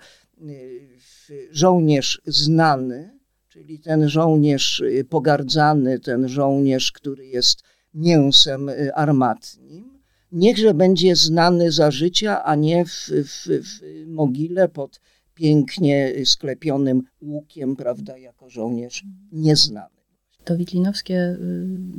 [1.51, 7.63] żołnierz znany, czyli ten żołnierz y, pogardzany, ten żołnierz, który jest
[7.93, 9.99] mięsem y, armatnim,
[10.31, 15.01] niechże będzie znany za życia, a nie w, w, w mogile pod
[15.33, 19.95] pięknie sklepionym łukiem, prawda, jako żołnierz nieznany.
[20.43, 21.37] To witlinowskie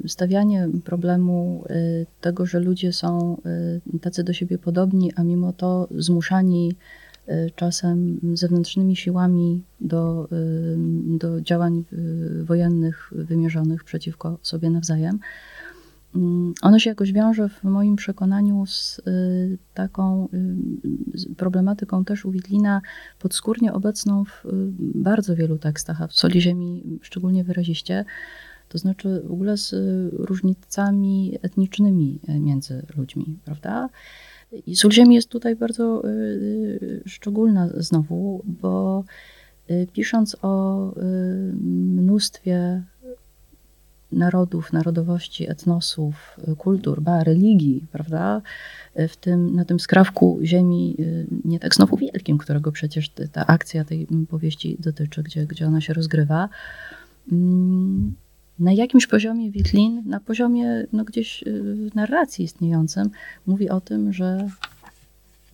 [0.04, 1.64] y, stawianie problemu
[2.20, 3.40] tego, że ludzie są
[4.00, 7.01] tacy do siebie podobni, a mimo to zmuszani Y,
[7.54, 15.18] czasem zewnętrznymi siłami do, y, do działań y, wojennych wymierzonych przeciwko sobie nawzajem.
[16.14, 19.00] Mm, ono się jakoś wiąże w moim przekonaniu z
[19.74, 20.28] taką
[21.36, 22.80] problematyką też u Witlina
[23.18, 24.44] podskórnie obecną w
[24.94, 28.04] bardzo wielu tekstach, a w Soli Ziemi szczególnie wyraziście,
[28.68, 29.74] to znaczy w ogóle z
[30.12, 33.88] różnicami etnicznymi między ludźmi, prawda?
[34.66, 39.04] I sól ziemi jest tutaj bardzo y, y, szczególna znowu, bo
[39.70, 40.92] y, pisząc o
[41.96, 42.82] mnóstwie
[44.12, 48.42] narodów, narodowości, etnosów, kultur, ba, religii, prawda?
[49.08, 50.96] W tym, na tym skrawku ziemi,
[51.44, 55.94] nie tak znowu wielkim, którego przecież ta akcja tej powieści dotyczy, gdzie, gdzie ona się
[55.94, 56.48] rozgrywa,
[57.32, 58.14] mm,
[58.62, 63.10] na jakimś poziomie Witlin, na poziomie no gdzieś y, narracji istniejącym,
[63.46, 64.48] mówi o tym, że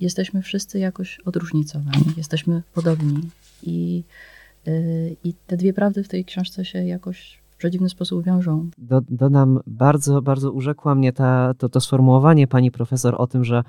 [0.00, 3.20] jesteśmy wszyscy jakoś odróżnicowani, jesteśmy podobni.
[3.62, 4.02] I,
[4.68, 8.70] y, i te dwie prawdy w tej książce się jakoś w przedziwny sposób wiążą.
[8.78, 13.62] Do, dodam, bardzo, bardzo urzekła mnie ta, to, to sformułowanie pani profesor o tym, że,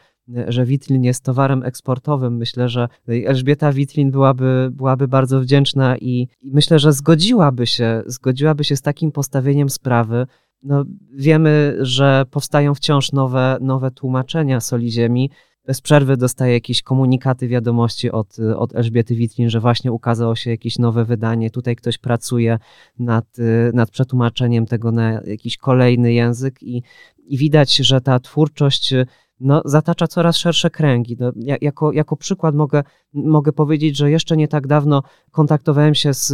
[0.48, 2.38] że Witlin jest towarem eksportowym.
[2.38, 8.64] Myślę, że Elżbieta Witlin byłaby, byłaby bardzo wdzięczna i, i myślę, że zgodziłaby się, zgodziłaby
[8.64, 10.28] się z takim postawieniem sprawy.
[10.64, 15.30] No, wiemy, że powstają wciąż nowe, nowe tłumaczenia soli ziemi
[15.70, 20.78] bez przerwy dostaję jakieś komunikaty, wiadomości od, od Elżbiety Witlin, że właśnie ukazało się jakieś
[20.78, 21.50] nowe wydanie.
[21.50, 22.60] Tutaj ktoś pracuje
[23.00, 23.26] nad,
[23.74, 26.84] nad przetłumaczeniem tego na jakiś kolejny język i,
[27.28, 28.94] i widać, że ta twórczość
[29.40, 31.18] no, zatacza coraz szersze kręgi.
[31.20, 36.28] No, jako, jako przykład mogę, mogę powiedzieć, że jeszcze nie tak dawno kontaktowałem się z,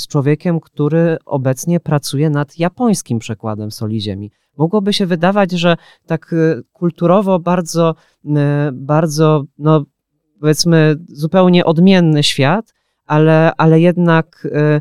[0.00, 4.30] z człowiekiem, który obecnie pracuje nad japońskim przekładem Soli Ziemi.
[4.56, 5.76] Mogłoby się wydawać, że
[6.06, 8.28] tak y, kulturowo bardzo, y,
[8.72, 9.84] bardzo, no,
[10.40, 12.74] powiedzmy, zupełnie odmienny świat,
[13.06, 14.80] ale, ale jednak y,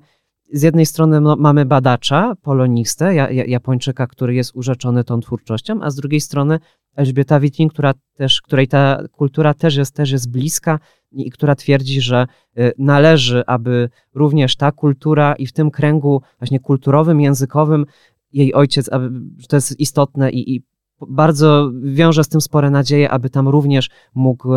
[0.53, 3.15] z jednej strony mamy badacza, polonistę,
[3.47, 6.59] Japończyka, który jest urzeczony tą twórczością, a z drugiej strony
[6.95, 10.79] Elżbieta Wittling, która też, której ta kultura też jest, też jest bliska
[11.11, 16.59] i która twierdzi, że y, należy, aby również ta kultura i w tym kręgu właśnie
[16.59, 17.85] kulturowym, językowym
[18.33, 20.63] jej ojciec, aby, że to jest istotne i, i
[21.07, 24.49] bardzo wiąże z tym spore nadzieje, aby tam również mógł,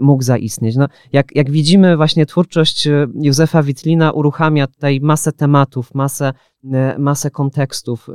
[0.00, 0.76] mógł zaistnieć.
[0.76, 6.32] No, jak, jak widzimy, właśnie twórczość y, Józefa Witlina uruchamia tutaj masę tematów, masę,
[6.64, 8.10] y, masę kontekstów.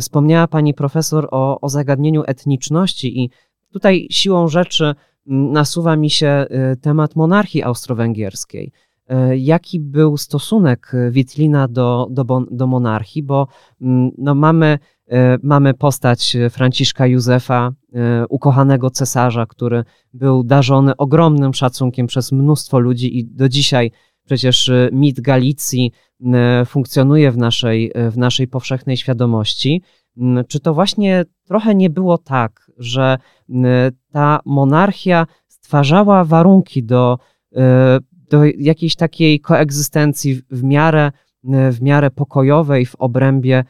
[0.00, 3.30] Wspomniała pani profesor o, o zagadnieniu etniczności, i
[3.72, 4.94] tutaj siłą rzeczy
[5.26, 8.72] nasuwa mi się y, temat monarchii austro-węgierskiej.
[9.32, 13.22] Y, jaki był stosunek Witlina do, do, do monarchii?
[13.22, 13.48] Bo
[14.18, 14.78] no, mamy,
[15.12, 17.72] y, mamy postać Franciszka Józefa,
[18.28, 23.90] ukochanego cesarza, który był darzony ogromnym szacunkiem przez mnóstwo ludzi i do dzisiaj
[24.24, 25.92] przecież mit Galicji
[26.32, 29.82] E, funkcjonuje w naszej, e, w naszej powszechnej świadomości.
[30.16, 33.18] Mm, czy to właśnie trochę nie było tak, że
[34.12, 37.18] ta monarchia stwarzała warunki do,
[38.30, 41.12] do jakiejś takiej koegzystencji w miarę,
[41.72, 43.64] w miarę pokojowej w obrębie,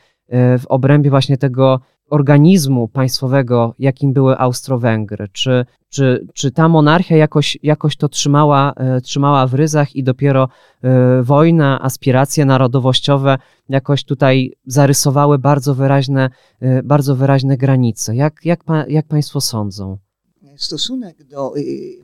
[0.58, 5.28] w obrębie właśnie tego organizmu państwowego, jakim były Austro-Węgry?
[5.32, 10.48] Czy, czy, czy ta monarchia jakoś, jakoś to trzymała, e, trzymała w ryzach i dopiero
[10.82, 13.38] e, wojna, aspiracje narodowościowe
[13.68, 18.16] jakoś tutaj zarysowały bardzo wyraźne, e, bardzo wyraźne granice?
[18.16, 19.98] Jak, jak, jak Państwo sądzą?
[20.56, 21.52] Stosunek do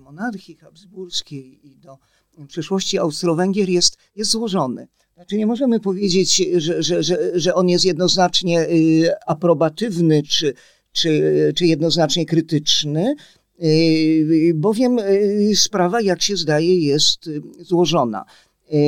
[0.00, 1.98] monarchii habsburskiej i do
[2.46, 4.88] przeszłości Austro-Węgier jest, jest złożony.
[5.20, 10.54] Znaczy nie możemy powiedzieć, że, że, że, że on jest jednoznacznie y, aprobatywny czy,
[10.92, 13.14] czy, czy jednoznacznie krytyczny,
[13.62, 17.30] y, bowiem y, sprawa, jak się zdaje, jest
[17.60, 18.24] złożona.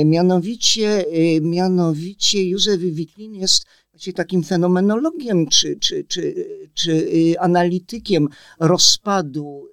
[0.04, 1.04] Mianowicie,
[1.40, 3.66] mianowicie Józef Witlin jest
[4.14, 8.28] takim fenomenologiem czy, czy, czy, czy analitykiem
[8.60, 9.68] rozpadu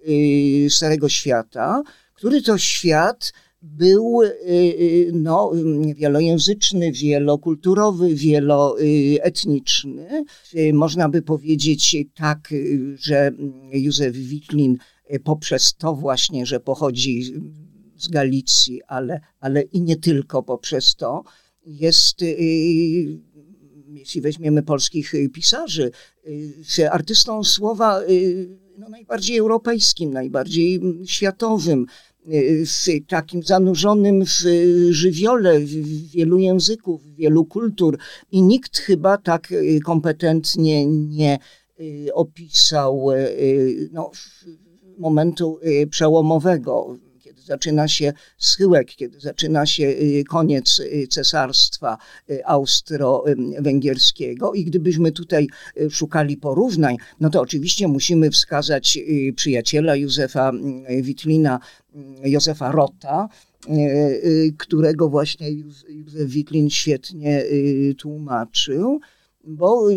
[0.70, 5.52] Starego Świata, który to świat był y, y, no,
[5.96, 10.26] wielojęzyczny, wielokulturowy, wieloetniczny.
[10.56, 12.54] Y, można by powiedzieć tak,
[12.96, 13.32] że
[13.72, 14.78] Józef Witlin
[15.24, 17.34] poprzez to właśnie, że pochodzi
[17.98, 21.24] z Galicji, ale, ale i nie tylko poprzez to,
[21.66, 22.22] jest,
[23.88, 25.92] jeśli weźmiemy polskich pisarzy,
[26.92, 28.02] artystą słowa
[28.78, 31.86] no, najbardziej europejskim, najbardziej światowym,
[32.26, 34.44] w takim zanurzonym w
[34.90, 35.70] żywiole w
[36.12, 37.98] wielu języków, wielu kultur.
[38.32, 41.40] I nikt chyba tak y, kompetentnie nie
[41.80, 44.12] y, opisał y, no,
[44.98, 46.98] momentu przełomowego
[47.50, 51.98] zaczyna się schyłek, kiedy zaczyna się y, koniec y, cesarstwa
[52.30, 54.54] y, austro-węgierskiego.
[54.54, 55.48] I gdybyśmy tutaj
[55.90, 59.00] szukali porównań, no to oczywiście musimy wskazać
[59.36, 60.52] przyjaciela Józefa
[61.02, 61.60] Witlina,
[62.24, 63.30] Józefa Rota,
[64.58, 67.44] którego właśnie Józef Witlin świetnie
[67.98, 69.00] tłumaczył
[69.44, 69.88] bo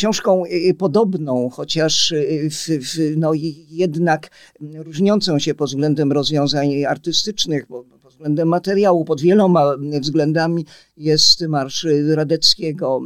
[0.00, 0.42] książką
[0.78, 2.14] podobną, chociaż
[2.50, 3.32] w, w, no
[3.70, 4.30] jednak
[4.74, 13.00] różniącą się pod względem rozwiązań artystycznych, pod względem materiału, pod wieloma względami jest Marsz Radeckiego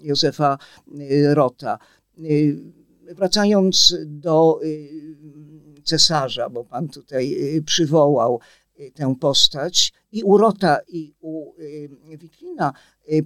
[0.00, 0.58] Józefa
[1.32, 1.78] Rota.
[3.16, 4.60] Wracając do
[5.84, 8.40] cesarza, bo pan tutaj przywołał
[8.94, 11.52] tę postać, i u Rota, i u
[12.18, 12.72] Witlina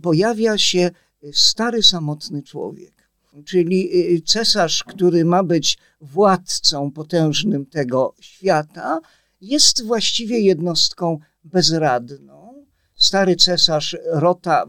[0.03, 0.91] pojawia się
[1.33, 3.11] stary, samotny człowiek.
[3.45, 9.01] Czyli y, cesarz, który ma być władcą potężnym tego świata,
[9.41, 12.65] jest właściwie jednostką bezradną.
[12.95, 14.65] Stary cesarz Rota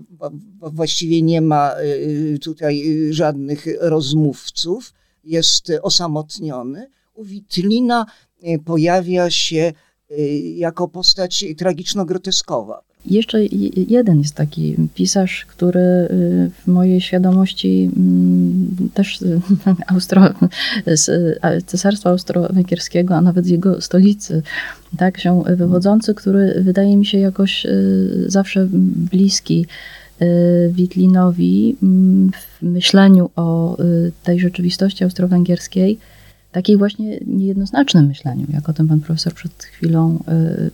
[0.60, 6.90] właściwie nie ma y, tutaj żadnych rozmówców, jest osamotniony.
[7.14, 8.06] U Witlina
[8.44, 9.74] y, pojawia się
[10.56, 12.87] jako postać tragiczno-groteskowa.
[13.06, 13.46] Jeszcze
[13.88, 16.08] jeden jest taki pisarz, który y,
[16.64, 19.42] w mojej świadomości mm, też y,
[19.88, 20.30] Austro,
[20.86, 24.42] z Cesarstwa Austro-Węgierskiego, a nawet z jego stolicy,
[24.98, 28.68] tak, się wywodzący, który wydaje mi się jakoś y, zawsze
[29.12, 29.66] bliski
[30.72, 33.78] Witlinowi mm, w myśleniu o
[34.24, 35.98] tej rzeczywistości austro-węgierskiej,
[36.58, 40.24] takiej właśnie niejednoznacznym myśleniu, jak o tym pan profesor przed chwilą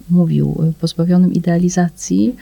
[0.10, 2.36] mówił, pozbawionym idealizacji,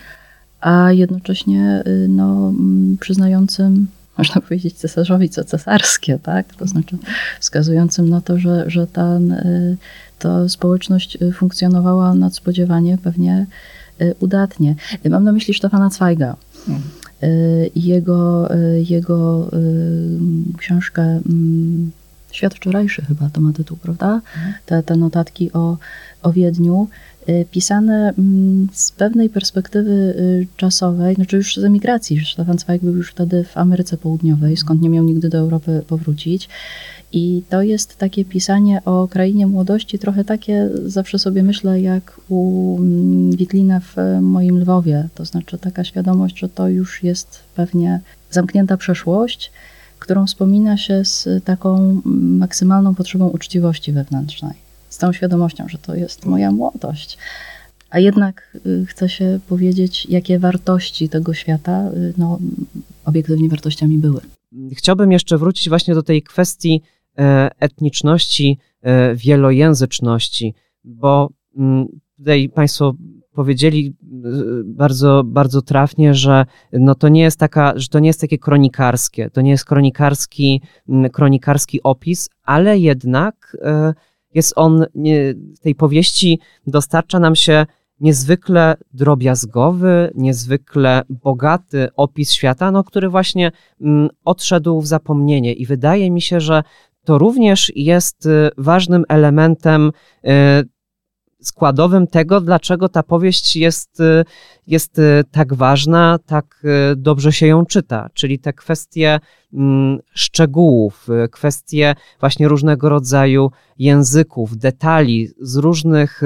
[0.59, 2.53] a jednocześnie no,
[2.99, 3.87] przyznającym
[4.17, 6.55] można powiedzieć, cesarzowi co cesarskie, tak?
[6.55, 6.97] To znaczy
[7.39, 9.19] wskazującym na to, że, że ta,
[10.19, 13.45] ta społeczność funkcjonowała nadspodziewanie pewnie
[14.19, 14.75] udatnie.
[15.09, 16.35] Mam na myśli Stefana Zweiga.
[16.65, 16.81] Hmm.
[17.75, 18.49] Jego,
[18.89, 19.49] jego
[20.57, 21.91] książkę mm,
[22.31, 24.21] Świat wczorajszy chyba to ma tytuł, prawda?
[24.25, 24.53] Hmm.
[24.65, 25.77] Te, te notatki o,
[26.23, 26.87] o Wiedniu.
[27.29, 32.25] Y, pisane mm, z pewnej perspektywy y, czasowej, znaczy już z emigracji.
[32.33, 36.49] Stefan Zweig był już wtedy w Ameryce Południowej, skąd nie miał nigdy do Europy powrócić.
[37.13, 42.77] I to jest takie pisanie o krainie młodości, trochę takie, zawsze sobie myślę, jak u
[42.79, 45.09] mm, Witlina w moim Lwowie.
[45.15, 47.99] To znaczy taka świadomość, że to już jest pewnie
[48.31, 49.51] zamknięta przeszłość,
[50.01, 54.53] którą wspomina się z taką maksymalną potrzebą uczciwości wewnętrznej
[54.89, 57.17] z tą świadomością, że to jest moja młodość.
[57.89, 62.39] A jednak y, chcę się powiedzieć, jakie wartości tego świata y, no,
[63.05, 64.21] obiektywnie wartościami były.
[64.75, 66.81] Chciałbym jeszcze wrócić właśnie do tej kwestii
[67.17, 71.87] e, etniczności, e, wielojęzyczności, bo mm,
[72.17, 72.93] tutaj Państwo
[73.33, 78.21] powiedzieli y, bardzo, bardzo trafnie, że no to nie jest taka, że to nie jest
[78.21, 83.93] takie kronikarskie, to nie jest kronikarski, mm, kronikarski opis, ale jednak e,
[84.33, 84.85] jest on,
[85.61, 87.65] tej powieści dostarcza nam się
[87.99, 93.51] niezwykle drobiazgowy, niezwykle bogaty opis świata, no, który właśnie
[93.81, 95.53] mm, odszedł w zapomnienie.
[95.53, 96.63] I wydaje mi się, że
[97.03, 99.91] to również jest y, ważnym elementem
[101.41, 104.25] składowym tego, dlaczego ta powieść jest, y,
[104.67, 106.63] jest tak ważna, tak
[106.95, 108.09] dobrze się ją czyta.
[108.13, 109.19] Czyli te kwestie
[109.53, 116.21] mm, szczegółów, kwestie właśnie różnego rodzaju języków, detali z różnych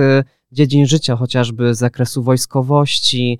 [0.51, 3.39] dziedzin życia, chociażby z zakresu wojskowości,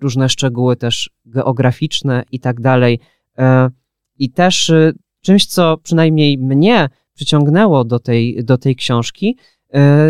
[0.00, 3.00] różne szczegóły też geograficzne i tak dalej.
[3.38, 3.70] E,
[4.18, 4.72] I też
[5.20, 9.36] czymś, co przynajmniej mnie przyciągnęło do tej, do tej książki,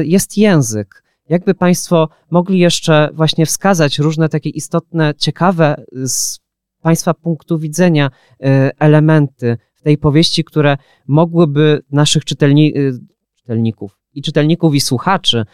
[0.02, 1.04] jest język.
[1.28, 6.38] Jakby Państwo mogli jeszcze właśnie wskazać różne takie istotne, ciekawe z
[6.82, 8.10] Państwa punktu widzenia
[8.40, 12.92] e, elementy w tej powieści, które mogłyby naszych czytelni e,
[13.36, 15.44] czytelników i czytelników i słuchaczy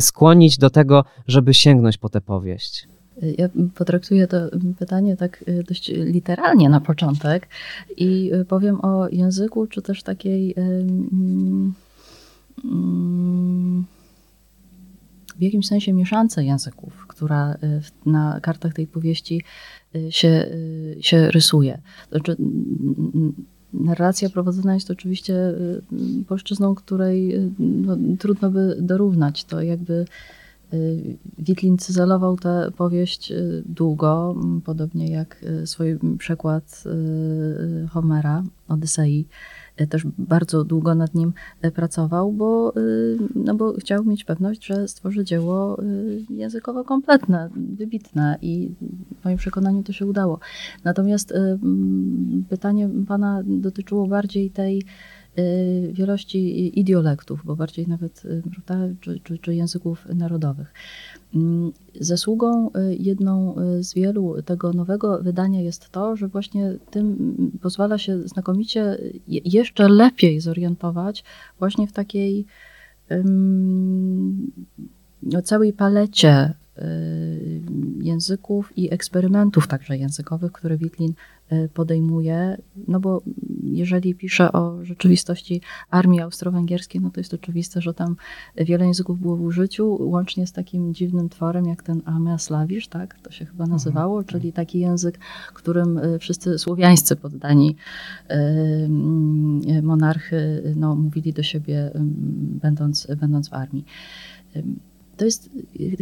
[0.00, 2.88] skłonić do tego, żeby sięgnąć po tę powieść?
[3.38, 4.36] Ja potraktuję to
[4.78, 7.48] pytanie tak dość literalnie na początek
[7.96, 10.54] i powiem o języku, czy też takiej.
[10.56, 11.74] Mm,
[15.40, 17.56] w jakimś sensie mieszance języków, która y,
[18.06, 19.42] na kartach tej powieści
[19.96, 21.80] y, się, y, się rysuje.
[22.10, 22.36] Znaczy,
[23.72, 25.34] narracja prowadzona jest oczywiście
[26.28, 29.44] polszczyzną, której no, trudno by dorównać.
[29.44, 30.04] To jakby
[31.38, 33.32] Witlin cyzelował tę powieść
[33.64, 36.84] długo, podobnie jak swój przekład
[37.90, 39.26] Homera, Odysei
[39.86, 42.80] też bardzo długo nad nim e, pracował, bo, e,
[43.34, 45.76] no bo chciał mieć pewność, że stworzy dzieło
[46.30, 48.70] językowo kompletne, wybitne i
[49.20, 50.40] w moim przekonaniu to się udało.
[50.84, 51.34] Natomiast
[52.48, 54.82] pytanie pana dotyczyło bardziej tej
[55.92, 58.22] wielości idiolektów, bo bardziej nawet
[58.54, 60.74] prawda, czy, czy, czy języków narodowych.
[61.34, 67.34] Mm, zasługą y, jedną y, z wielu tego nowego wydania jest to, że właśnie tym
[67.62, 71.24] pozwala się znakomicie jeszcze lepiej zorientować
[71.58, 72.46] właśnie w takiej
[73.10, 74.50] um,
[75.44, 77.62] całej palecie Y,
[78.00, 81.12] języków i eksperymentów także językowych, które Witlin
[81.74, 83.22] podejmuje, no bo
[83.62, 88.16] jeżeli pisze o rzeczywistości armii austro-węgierskiej, no to jest oczywiste, że tam
[88.56, 93.18] wiele języków było w użyciu, łącznie z takim dziwnym tworem jak ten Amea Slawisz, tak,
[93.22, 94.26] to się chyba nazywało, mhm.
[94.26, 95.18] czyli taki język,
[95.54, 97.76] którym y, wszyscy słowiańscy poddani
[99.82, 101.90] monarchy no, mówili do siebie,
[102.62, 103.84] będąc, będąc w armii.
[105.16, 105.50] To jest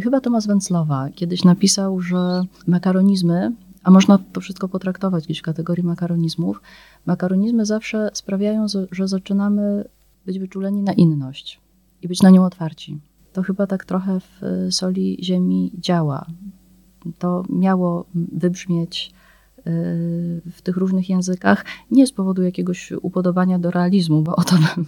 [0.03, 3.51] chyba Tomasz Węclowa kiedyś napisał, że makaronizmy,
[3.83, 6.61] a można to wszystko potraktować gdzieś w kategorii makaronizmów,
[7.05, 9.89] makaronizmy zawsze sprawiają, że zaczynamy
[10.25, 11.61] być wyczuleni na inność
[12.01, 12.99] i być na nią otwarci.
[13.33, 16.25] To chyba tak trochę w soli ziemi działa.
[17.19, 19.13] To miało wybrzmieć
[20.51, 24.85] w tych różnych językach, nie z powodu jakiegoś upodobania do realizmu, bo o to bym,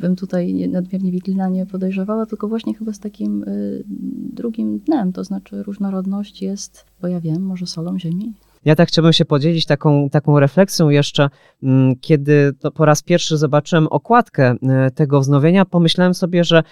[0.00, 3.84] bym tutaj nadmiernie Witlina nie podejrzewała, tylko właśnie chyba z takim y,
[4.32, 8.34] drugim dnem, to znaczy różnorodność jest, bo ja wiem, może solą ziemi?
[8.64, 11.28] Ja tak chciałbym się podzielić taką, taką refleksją jeszcze,
[11.62, 16.62] mm, kiedy po raz pierwszy zobaczyłem okładkę e, tego wznowienia, pomyślałem sobie, że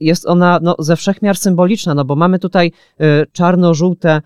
[0.00, 2.72] jest ona no, ze wszechmiar symboliczna, no bo mamy tutaj
[3.32, 4.22] czarno-żółte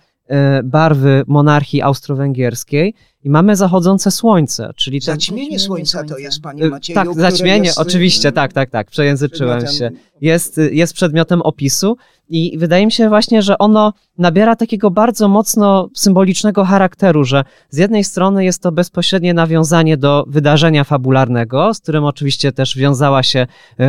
[0.65, 2.95] barwy monarchii austro-węgierskiej
[3.25, 5.01] i mamy zachodzące słońce, czyli...
[5.01, 5.15] Ten...
[5.15, 6.95] Zaćmienie słońca to jest, panie Macieju.
[6.95, 7.79] Tak, zaćmienie, jest...
[7.79, 9.91] oczywiście, tak, tak, tak, przejęzyczyłem się.
[10.21, 11.97] Jest, jest przedmiotem opisu
[12.29, 17.77] i wydaje mi się właśnie, że ono nabiera takiego bardzo mocno symbolicznego charakteru, że z
[17.77, 23.47] jednej strony jest to bezpośrednie nawiązanie do wydarzenia fabularnego, z którym oczywiście też wiązała się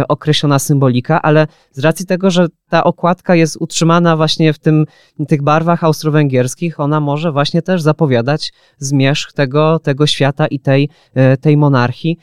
[0.07, 4.85] określona symbolika, ale z racji tego, że ta okładka jest utrzymana właśnie w tym,
[5.27, 11.37] tych barwach austro-węgierskich, ona może właśnie też zapowiadać zmierzch tego, tego świata i tej, e,
[11.37, 12.17] tej monarchii,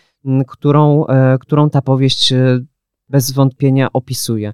[0.46, 2.34] którą, e, którą ta powieść
[3.08, 4.52] bez wątpienia opisuje.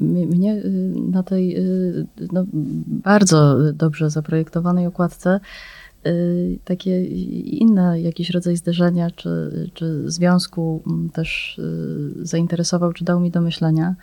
[0.00, 2.44] Mnie y, na tej y, no,
[2.86, 5.40] bardzo dobrze zaprojektowanej okładce
[6.06, 7.04] y, takie
[7.44, 10.82] inne jakiś rodzaj zderzenia czy, czy związku
[11.12, 11.60] też
[12.16, 13.94] zainteresował, czy dał mi do myślenia.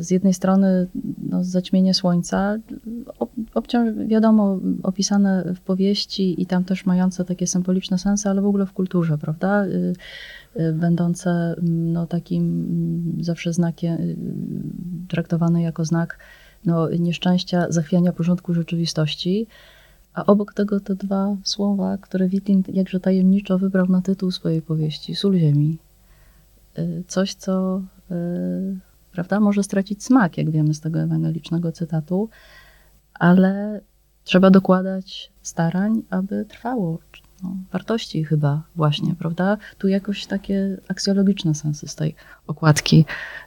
[0.00, 0.88] Z jednej strony
[1.30, 2.58] no, zaćmienie słońca,
[3.54, 8.66] obciąż, wiadomo, opisane w powieści i tam też mające takie symboliczne sensy, ale w ogóle
[8.66, 9.64] w kulturze, prawda?
[9.64, 14.16] Y, będące mm, no, takim mm, zawsze znakiem, y,
[15.08, 16.18] traktowane jako znak
[16.64, 19.46] no, nieszczęścia, zachwiania porządku rzeczywistości.
[20.14, 25.14] A obok tego te dwa słowa, które Witlin jakże tajemniczo wybrał na tytuł swojej powieści,
[25.14, 25.78] Sól ziemi.
[26.78, 27.82] Y, coś, co
[29.12, 32.28] prawda, może stracić smak, jak wiemy z tego ewangelicznego cytatu,
[33.14, 33.80] ale
[34.24, 36.98] trzeba dokładać starań, aby trwało,
[37.42, 39.56] no, wartości chyba właśnie, prawda?
[39.78, 42.14] Tu jakoś takie aksjologiczne sensy z tej
[42.46, 43.04] okładki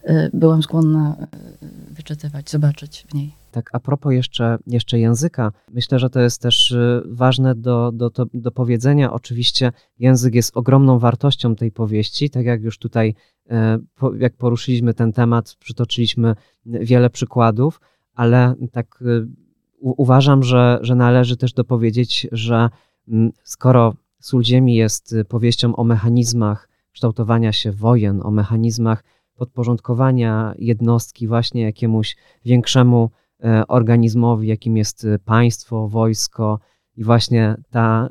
[0.10, 1.16] y, byłam skłonna
[1.64, 3.34] y, wyczytywać, zobaczyć w niej.
[3.52, 8.12] Tak, a propos jeszcze, jeszcze języka, myślę, że to jest też y, ważne do, do,
[8.34, 9.14] do powiedzenia.
[9.14, 13.16] Oczywiście język jest ogromną wartością tej powieści, tak jak już tutaj,
[14.20, 16.36] jak poruszyliśmy ten temat, przytoczyliśmy
[16.66, 17.82] wiele przykładów,
[18.16, 19.04] ale tak
[19.82, 22.70] uważam, że, że należy też dopowiedzieć, że
[23.44, 29.04] skoro Sól Ziemi jest y, powieścią o mechanizmach kształtowania się wojen, o mechanizmach
[29.36, 33.10] podporządkowania jednostki właśnie jakiemuś większemu
[33.44, 36.60] e, organizmowi, jakim jest y, państwo, wojsko
[36.96, 38.10] i właśnie ta,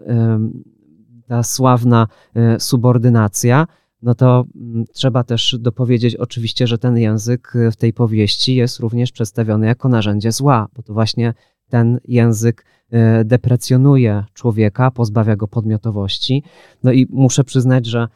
[1.26, 3.66] ta sławna e, subordynacja,
[4.04, 4.44] no to
[4.92, 9.88] trzeba też dopowiedzieć oczywiście, że ten język y, w tej powieści jest również przedstawiony jako
[9.88, 11.34] narzędzie zła, bo to właśnie
[11.74, 16.42] ten język e, deprecjonuje człowieka, pozbawia go podmiotowości.
[16.82, 18.08] No i muszę przyznać, że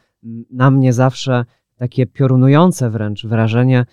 [0.51, 1.45] na mnie zawsze
[1.75, 3.85] takie piorunujące wręcz wrażenie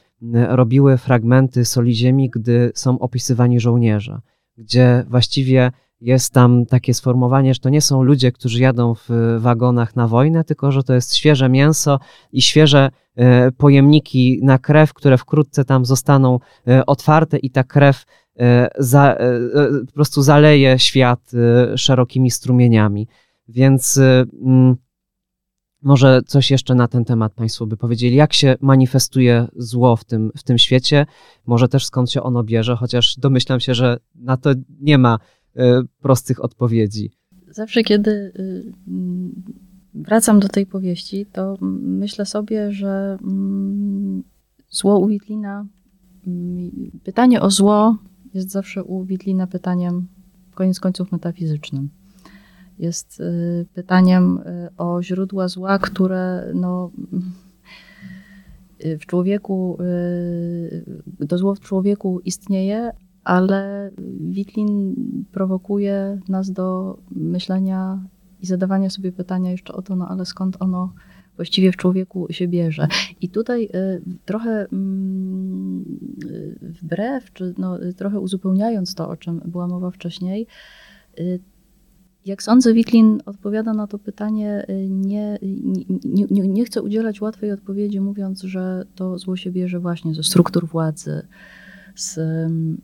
[0.49, 4.21] robiły fragmenty Soli Ziemi, gdy są opisywani żołnierze,
[4.59, 9.97] gdzie właściwie jest tam takie sformułowanie, że to nie są ludzie, którzy jadą w wagonach
[9.97, 11.99] na wojnę, tylko że to jest świeże mięso
[12.33, 16.39] i świeże e, pojemniki na krew, które wkrótce tam zostaną
[16.69, 18.05] e, otwarte i ta krew
[18.79, 21.31] za, e, e, po prostu zaleje świat
[21.77, 23.09] szerokimi strumieniami.
[23.49, 24.01] Więc
[24.43, 24.77] mm,
[25.83, 28.17] może coś jeszcze na ten temat Państwo by powiedzieli.
[28.17, 31.07] Jak się manifestuje zło w tym, w tym świecie?
[31.47, 35.19] Może też skąd się ono bierze, chociaż domyślam się, że na to nie ma
[36.01, 37.11] prostych odpowiedzi.
[37.51, 38.73] Zawsze, kiedy y,
[39.95, 44.23] wracam do tej powieści, to myślę sobie, że mm,
[44.71, 45.09] zło
[46.27, 46.71] mm,
[47.05, 47.97] pytanie o zło
[48.37, 50.07] jest zawsze u Witlina pytaniem,
[50.55, 51.89] koniec końców, metafizycznym.
[52.79, 56.91] Jest y, pytaniem y, o źródła zła, które no,
[58.85, 59.79] y, w człowieku,
[61.29, 62.91] to zło w człowieku istnieje,
[63.25, 64.95] ale Witlin
[65.33, 68.05] prowokuje nas do myślenia
[68.41, 70.93] i zadawania sobie pytania jeszcze o to, no ale skąd ono
[71.37, 72.89] właściwie w człowieku się bierze.
[73.21, 75.85] I tutaj y, trochę mm,
[76.25, 80.47] y, wbrew, czy no, trochę uzupełniając to, o czym była mowa wcześniej,
[81.21, 81.41] y,
[82.25, 85.39] jak sądzę, Witlin odpowiada na to pytanie, nie,
[86.05, 90.23] nie, nie, nie chce udzielać łatwej odpowiedzi, mówiąc, że to zło się bierze właśnie ze
[90.23, 91.27] struktur władzy,
[91.95, 92.77] z, mm,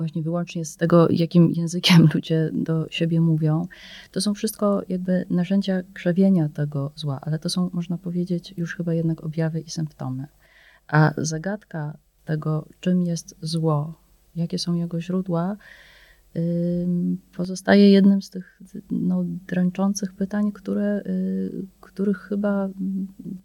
[0.00, 3.66] właśnie wyłącznie z tego, jakim językiem ludzie do siebie mówią,
[4.12, 8.94] to są wszystko jakby narzędzia krzewienia tego zła, ale to są, można powiedzieć, już chyba
[8.94, 10.26] jednak objawy i symptomy.
[10.88, 13.94] A zagadka tego, czym jest zło,
[14.36, 15.56] jakie są jego źródła,
[17.36, 21.02] pozostaje jednym z tych no, dręczących pytań, które,
[21.80, 22.68] których chyba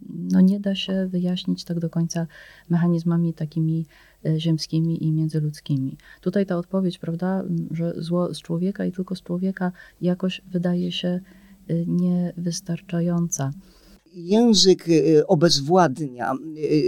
[0.10, 2.28] no, nie da się wyjaśnić tak do końca
[2.70, 3.86] mechanizmami takimi
[4.38, 5.98] ziemskimi i międzyludzkimi.
[6.22, 9.72] Tutaj ta odpowiedź, prawda, że zło z człowieka i tylko z człowieka
[10.02, 11.20] jakoś wydaje się
[11.88, 13.52] niewystarczająca
[14.16, 16.34] język y, obezwładnia,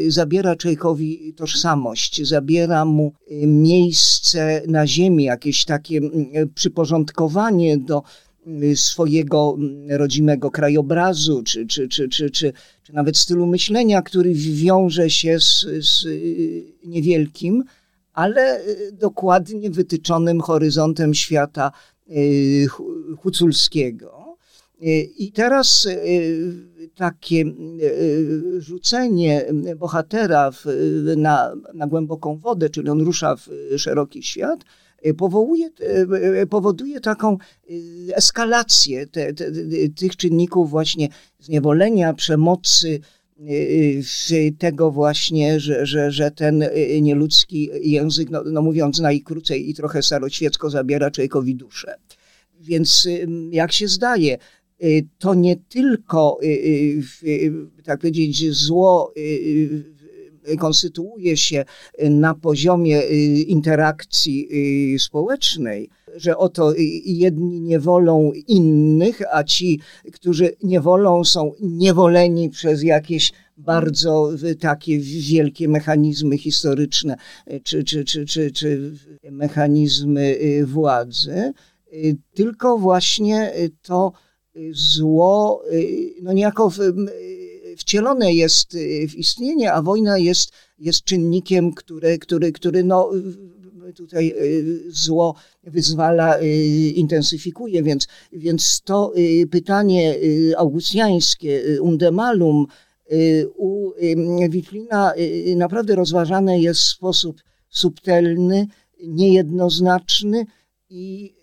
[0.08, 3.14] zabiera człowiekowi tożsamość, zabiera mu
[3.48, 6.02] miejsce na ziemi, jakieś takie
[6.56, 8.04] przyporządkowanie do
[8.76, 9.58] swojego
[9.90, 15.66] rodzimego krajobrazu, czy, czy, czy, czy, czy, czy nawet stylu myślenia, który wiąże się z,
[15.80, 16.06] z
[16.86, 17.64] niewielkim,
[18.14, 18.62] ale
[18.94, 21.72] dokładnie wytyczonym horyzontem świata
[23.18, 24.38] huculskiego.
[25.18, 25.88] I teraz
[26.96, 27.46] takie
[28.58, 29.46] rzucenie
[29.78, 30.66] bohatera w,
[31.18, 34.60] na, na głęboką wodę, czyli on rusza w szeroki świat,
[35.14, 35.70] powołuje,
[36.42, 37.38] e, powoduje taką
[38.14, 39.52] eskalację te, te,
[39.96, 43.00] tych czynników właśnie zniewolenia, przemocy,
[44.60, 46.64] tego właśnie, że, że, że ten
[47.02, 51.96] nieludzki język, no, no mówiąc najkrócej i trochę staroświecko, zabiera człowiekowi duszę.
[52.60, 53.08] Więc
[53.52, 54.38] jak się zdaje,
[54.84, 56.48] Y, to nie tylko, y,
[57.24, 59.14] y, tak powiedzieć, zło
[60.60, 61.66] konstytuuje się
[62.10, 63.02] na poziomie
[63.48, 64.50] interakcji
[65.00, 66.74] społecznej, że oto
[67.06, 69.80] jedni niewolą innych, a ci,
[70.14, 74.30] którzy niewolą, są niewoleni przez jakieś bardzo
[74.60, 77.16] takie wielkie mechanizmy historyczne
[77.64, 78.94] czy, czy, czy, czy, czy
[79.32, 81.54] mechanizmy władzy,
[82.34, 84.12] tylko właśnie to
[84.72, 86.80] zło y, no niejako w,
[87.78, 93.12] wcielone jest y, w istnienie, a wojna jest, jest czynnikiem, który, który, który no,
[93.96, 96.40] tutaj y, zło wyzwala,
[96.96, 99.14] intensyfikuje, więc, więc to
[99.52, 100.16] pytanie
[100.58, 102.68] augustjańskie, undemalum,
[103.56, 103.92] u
[104.50, 105.14] Witlina
[105.56, 108.68] naprawdę rozważane jest w sposób subtelny,
[109.04, 110.46] niejednoznaczny
[110.90, 111.34] i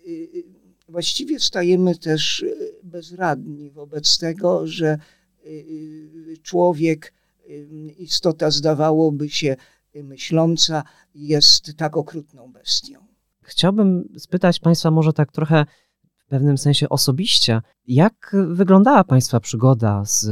[0.89, 2.45] właściwie stajemy też
[2.83, 4.97] bezradni wobec tego, że
[6.43, 7.13] człowiek,
[7.97, 9.55] istota zdawałoby się
[10.03, 10.83] myśląca,
[11.15, 12.99] jest tak okrutną bestią.
[13.41, 15.65] Chciałbym spytać Państwa może tak trochę
[16.17, 20.27] w pewnym sensie osobiście, jak wyglądała Państwa przygoda z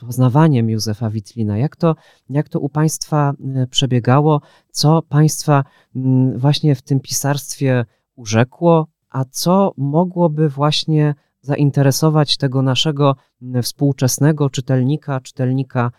[0.00, 1.58] poznawaniem Józefa Witlina?
[1.58, 1.96] Jak to,
[2.30, 3.32] jak to u Państwa
[3.70, 4.40] przebiegało?
[4.70, 5.64] Co Państwa
[6.36, 7.84] właśnie w tym pisarstwie
[8.16, 13.16] urzekło, a co mogłoby właśnie zainteresować tego naszego
[13.62, 15.90] współczesnego czytelnika, czytelnika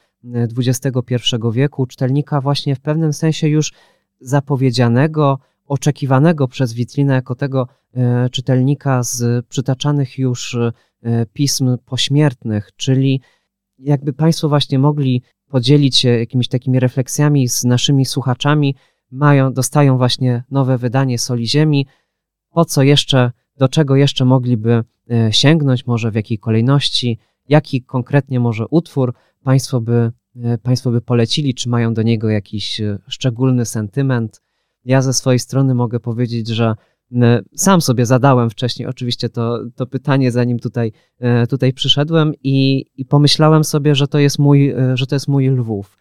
[0.58, 0.96] XXI
[1.52, 3.74] wieku, czytelnika właśnie w pewnym sensie już
[4.20, 13.22] zapowiedzianego, oczekiwanego przez Witlinę jako tego e, czytelnika z przytaczanych już e, pism pośmiertnych, czyli
[13.80, 18.76] jakby Państwo właśnie mogli podzielić się jakimiś takimi refleksjami z naszymi słuchaczami,
[19.12, 21.88] mają, dostają właśnie nowe wydanie Soli Ziemi,
[22.50, 23.32] po co jeszcze,
[23.62, 27.18] do czego jeszcze mogliby e, sięgnąć, może w jakiej kolejności,
[27.50, 32.82] jaki konkretnie może utwór Państwo by, e, państwo by polecili, czy mają do niego jakiś
[32.82, 34.42] e, szczególny sentyment.
[34.86, 36.76] Ja ze swojej strony mogę powiedzieć, że
[37.56, 40.92] sam sobie zadałem wcześniej oczywiście to, to pytanie, zanim tutaj,
[41.50, 45.98] tutaj przyszedłem i, i pomyślałem sobie, że to jest mój, że to jest mój Lwów.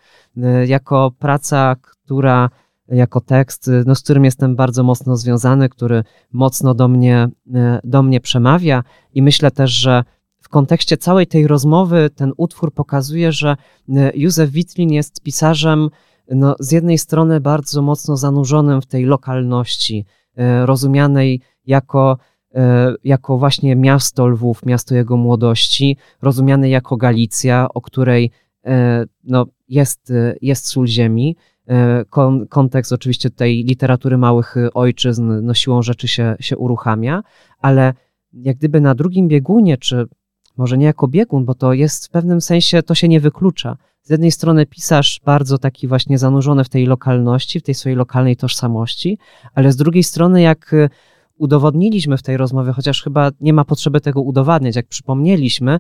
[0.66, 2.50] Jako praca, która
[2.90, 8.02] jako tekst, no, z którym jestem bardzo mocno związany, który mocno do mnie, e, do
[8.02, 8.84] mnie przemawia.
[9.14, 10.04] I myślę też, że
[10.40, 13.56] w kontekście całej tej rozmowy ten utwór pokazuje, że
[13.88, 15.90] e, Józef Witlin jest pisarzem
[16.30, 20.04] no, z jednej strony bardzo mocno zanurzonym w tej lokalności,
[20.64, 22.18] rozumianej jako,
[23.04, 28.30] jako właśnie miasto Lwów, miasto jego młodości, rozumiane jako Galicja, o której
[29.24, 30.12] no, jest,
[30.42, 31.36] jest sól ziemi,
[32.10, 37.22] kon, kontekst oczywiście tej literatury małych ojczyzn no siłą rzeczy się, się uruchamia,
[37.58, 37.94] ale
[38.32, 40.06] jak gdyby na drugim biegunie, czy
[40.56, 43.76] może nie jako biegun, bo to jest w pewnym sensie, to się nie wyklucza.
[44.02, 48.36] Z jednej strony pisarz bardzo taki właśnie zanurzony w tej lokalności, w tej swojej lokalnej
[48.36, 49.18] tożsamości,
[49.54, 50.74] ale z drugiej strony jak
[51.36, 55.78] udowodniliśmy w tej rozmowie, chociaż chyba nie ma potrzeby tego udowadniać, jak przypomnieliśmy,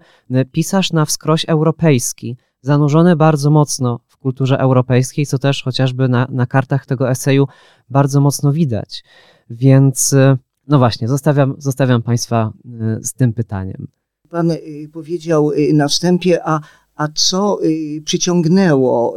[0.52, 6.86] pisarz na wskroś europejski, zanurzony bardzo mocno kulturze europejskiej, co też chociażby na, na kartach
[6.86, 7.46] tego eseju
[7.90, 9.04] bardzo mocno widać.
[9.50, 10.36] Więc y,
[10.68, 12.52] no właśnie, zostawiam, zostawiam Państwa
[13.00, 13.88] y, z tym pytaniem.
[14.28, 16.60] Pan y, powiedział na wstępie, a,
[16.94, 17.58] a co
[18.04, 19.14] przyciągnęło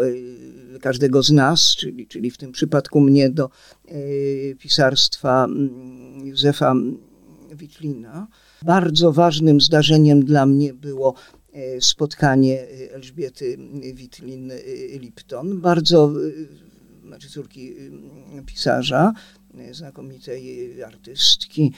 [0.81, 3.49] każdego z nas, czyli, czyli w tym przypadku mnie do
[4.59, 6.73] pisarstwa mm, Józefa
[7.55, 8.27] Witlina.
[8.65, 11.15] Bardzo ważnym zdarzeniem dla mnie było
[11.79, 13.57] spotkanie Elżbiety
[13.93, 16.13] Witlin-Lipton, bardzo
[17.07, 17.75] znaczy córki
[18.45, 19.13] pisarza,
[19.71, 21.71] znakomitej artystki,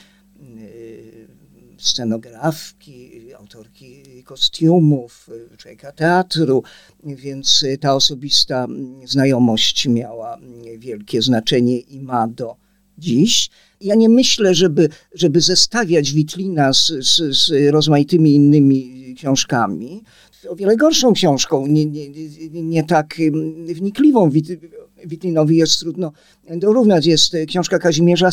[1.78, 6.62] scenografki, autorki kostiumów, człowieka teatru,
[7.04, 8.66] więc ta osobista
[9.04, 10.38] znajomość miała
[10.78, 12.56] wielkie znaczenie i ma do
[12.98, 13.50] dziś.
[13.80, 20.02] Ja nie myślę, żeby, żeby zestawiać Witlina z, z, z rozmaitymi innymi książkami.
[20.48, 22.08] O wiele gorszą książką, nie, nie,
[22.62, 23.14] nie tak
[23.74, 24.30] wnikliwą
[25.06, 26.12] Witlinowi jest trudno
[26.50, 27.06] dorównać.
[27.06, 28.30] Jest książka Kazimierza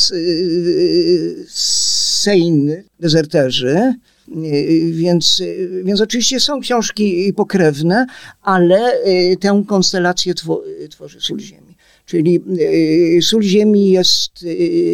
[1.48, 3.94] Sejn, Dezerterzy,
[4.92, 5.44] więc,
[5.84, 8.06] więc oczywiście są książki pokrewne,
[8.42, 8.92] ale
[9.40, 10.34] tę konstelację
[10.90, 11.63] tworzy Sól Ziemi.
[12.06, 12.40] Czyli
[13.22, 14.46] Sól Ziemi jest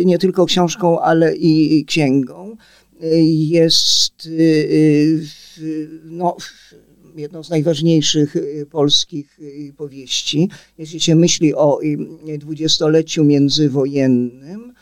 [0.05, 2.57] nie tylko książką, ale i księgą.
[3.49, 4.29] Jest
[6.03, 6.37] no,
[7.19, 10.49] jedną z najważniejszych y, polskich y, powieści.
[10.77, 14.73] Jeśli się myśli o y, dwudziestoleciu międzywojennym,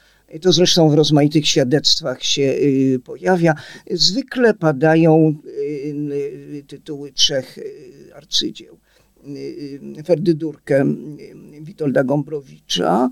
[0.41, 2.55] to zresztą w rozmaitych świadectwach się
[3.03, 3.55] pojawia.
[3.91, 5.35] Zwykle padają
[6.67, 7.59] tytuły trzech
[8.15, 8.77] arcydzieł.
[10.05, 10.85] Ferdydurkę
[11.61, 13.09] Witolda Gombrowicza,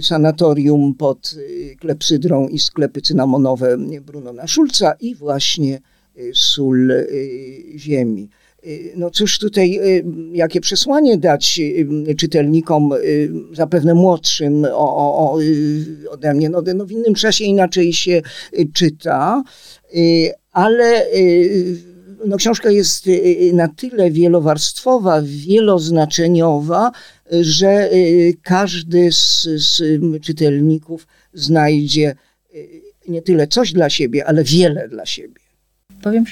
[0.00, 1.34] sanatorium pod
[1.80, 5.80] klepsydrą i sklepy cynamonowe Brunona Szulca i właśnie
[6.34, 8.28] sól y, ziemi.
[8.66, 11.60] Y, no cóż tutaj, y, jakie przesłanie dać
[12.18, 12.90] czytelnikom,
[13.52, 15.38] zapewne młodszym o, o,
[16.10, 16.50] ode mnie.
[16.50, 18.22] No, no w innym czasie inaczej się
[18.74, 19.42] czyta,
[20.52, 21.06] ale
[22.26, 23.08] no, książka jest
[23.52, 26.92] na tyle wielowarstwowa, wieloznaczeniowa,
[27.40, 27.90] że
[28.42, 29.82] każdy z, z
[30.22, 32.14] czytelników znajdzie
[33.08, 35.40] nie tyle coś dla siebie, ale wiele dla siebie.
[36.02, 36.24] Powiem,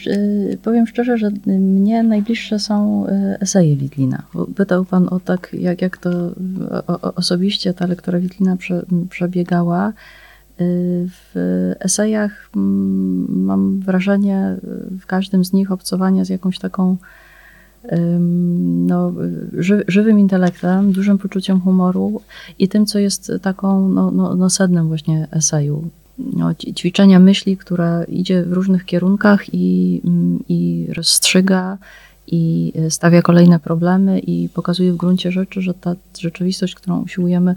[0.62, 3.06] powiem szczerze, że mnie najbliższe są
[3.40, 4.22] eseje Witlina.
[4.56, 6.10] Pytał Pan o tak, jak, jak to
[6.86, 9.92] o, osobiście ta lektura Witlina prze, przebiegała.
[10.60, 10.64] E,
[11.06, 11.34] w
[11.80, 12.50] esejach
[13.28, 14.56] mam wrażenie
[15.00, 16.96] w każdym z nich obcowania z jakąś taką
[18.86, 19.12] no,
[19.52, 22.20] ży, żywym intelektem, dużym poczuciem humoru
[22.58, 25.88] i tym, co jest taką no, no, no sednem właśnie eseju.
[26.18, 31.78] No, ćwiczenia myśli, która idzie w różnych kierunkach i, mm, i rozstrzyga
[32.26, 37.56] i e, stawia kolejne problemy i pokazuje w gruncie rzeczy, że ta rzeczywistość, którą usiłujemy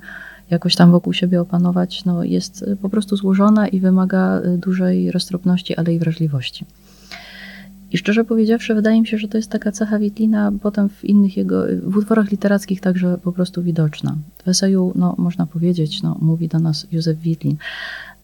[0.50, 5.12] jakoś tam wokół siebie opanować, no, jest e, po prostu złożona i wymaga e, dużej
[5.12, 6.66] roztropności, ale i wrażliwości.
[7.92, 11.38] I szczerze powiedziawszy, wydaje mi się, że to jest taka cecha Witlina potem w innych
[11.38, 14.16] jego, w utworach literackich także po prostu widoczna.
[14.46, 17.58] W eseju, no, można powiedzieć, no, mówi do nas Józef Witlin,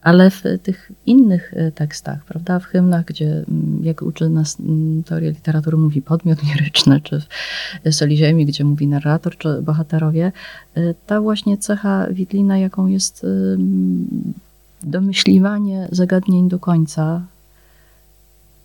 [0.04, 5.02] ale w tych innych e, tekstach, prawda, w hymnach, gdzie mm, jak uczy nas mm,
[5.02, 7.22] teoria literatury, mówi podmiot liryczny, czy
[7.84, 10.32] w Soli Ziemi, gdzie mówi narrator, czy bohaterowie,
[10.74, 13.26] e, ta właśnie cecha Witlina, jaką jest
[14.82, 17.22] domyśliwanie zagadnień do końca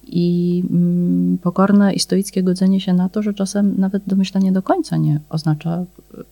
[0.03, 4.97] i mm, pokorne i stoickie godzenie się na to, że czasem nawet domyślanie do końca
[4.97, 6.23] nie oznacza e,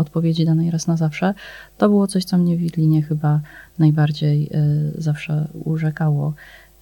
[0.00, 1.34] odpowiedzi danej raz na zawsze,
[1.78, 3.40] to było coś, co mnie w Widlinie chyba
[3.78, 4.50] najbardziej
[4.96, 6.34] y, zawsze urzekało.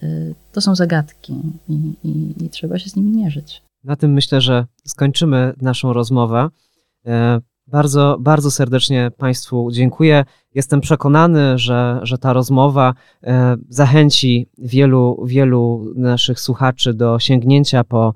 [0.03, 1.35] Y, to są zagadki
[1.69, 3.62] i, i, i trzeba się z nimi mierzyć.
[3.85, 6.49] Na tym myślę, że skończymy naszą rozmowę.
[7.07, 10.25] E, bardzo, bardzo serdecznie Państwu dziękuję.
[10.55, 12.95] Jestem przekonany, że, że ta rozmowa
[13.69, 18.14] zachęci wielu, wielu naszych słuchaczy do sięgnięcia po,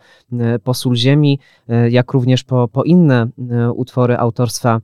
[0.65, 1.39] po Sól Ziemi,
[1.91, 3.29] jak również po, po inne
[3.75, 4.81] utwory autorstwa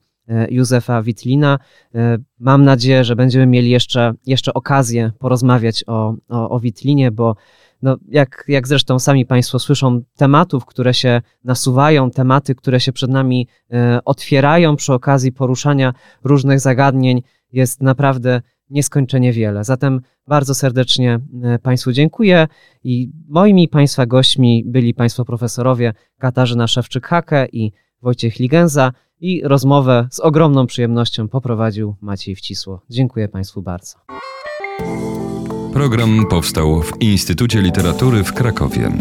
[0.51, 1.59] Józefa Witlina.
[1.95, 7.37] E, mam nadzieję, że będziemy mieli jeszcze, jeszcze okazję porozmawiać o, o, o Witlinie, bo
[7.83, 13.11] no, jak, jak zresztą sami Państwo słyszą, tematów, które się nasuwają, tematy, które się przed
[13.11, 17.22] nami e, otwierają przy okazji poruszania różnych zagadnień,
[17.53, 19.64] jest naprawdę nieskończenie wiele.
[19.64, 21.20] Zatem bardzo serdecznie
[21.62, 22.49] Państwu dziękuję
[22.85, 27.72] i moimi Państwa gośćmi byli Państwo profesorowie Katarzyna Szewczyk-Hake i
[28.03, 32.81] Wojciech Ligenza i rozmowę z ogromną przyjemnością poprowadził Maciej Wcisło.
[32.91, 33.99] Dziękuję Państwu bardzo.
[35.73, 38.93] Program powstał w Instytucie Literatury w Krakowie.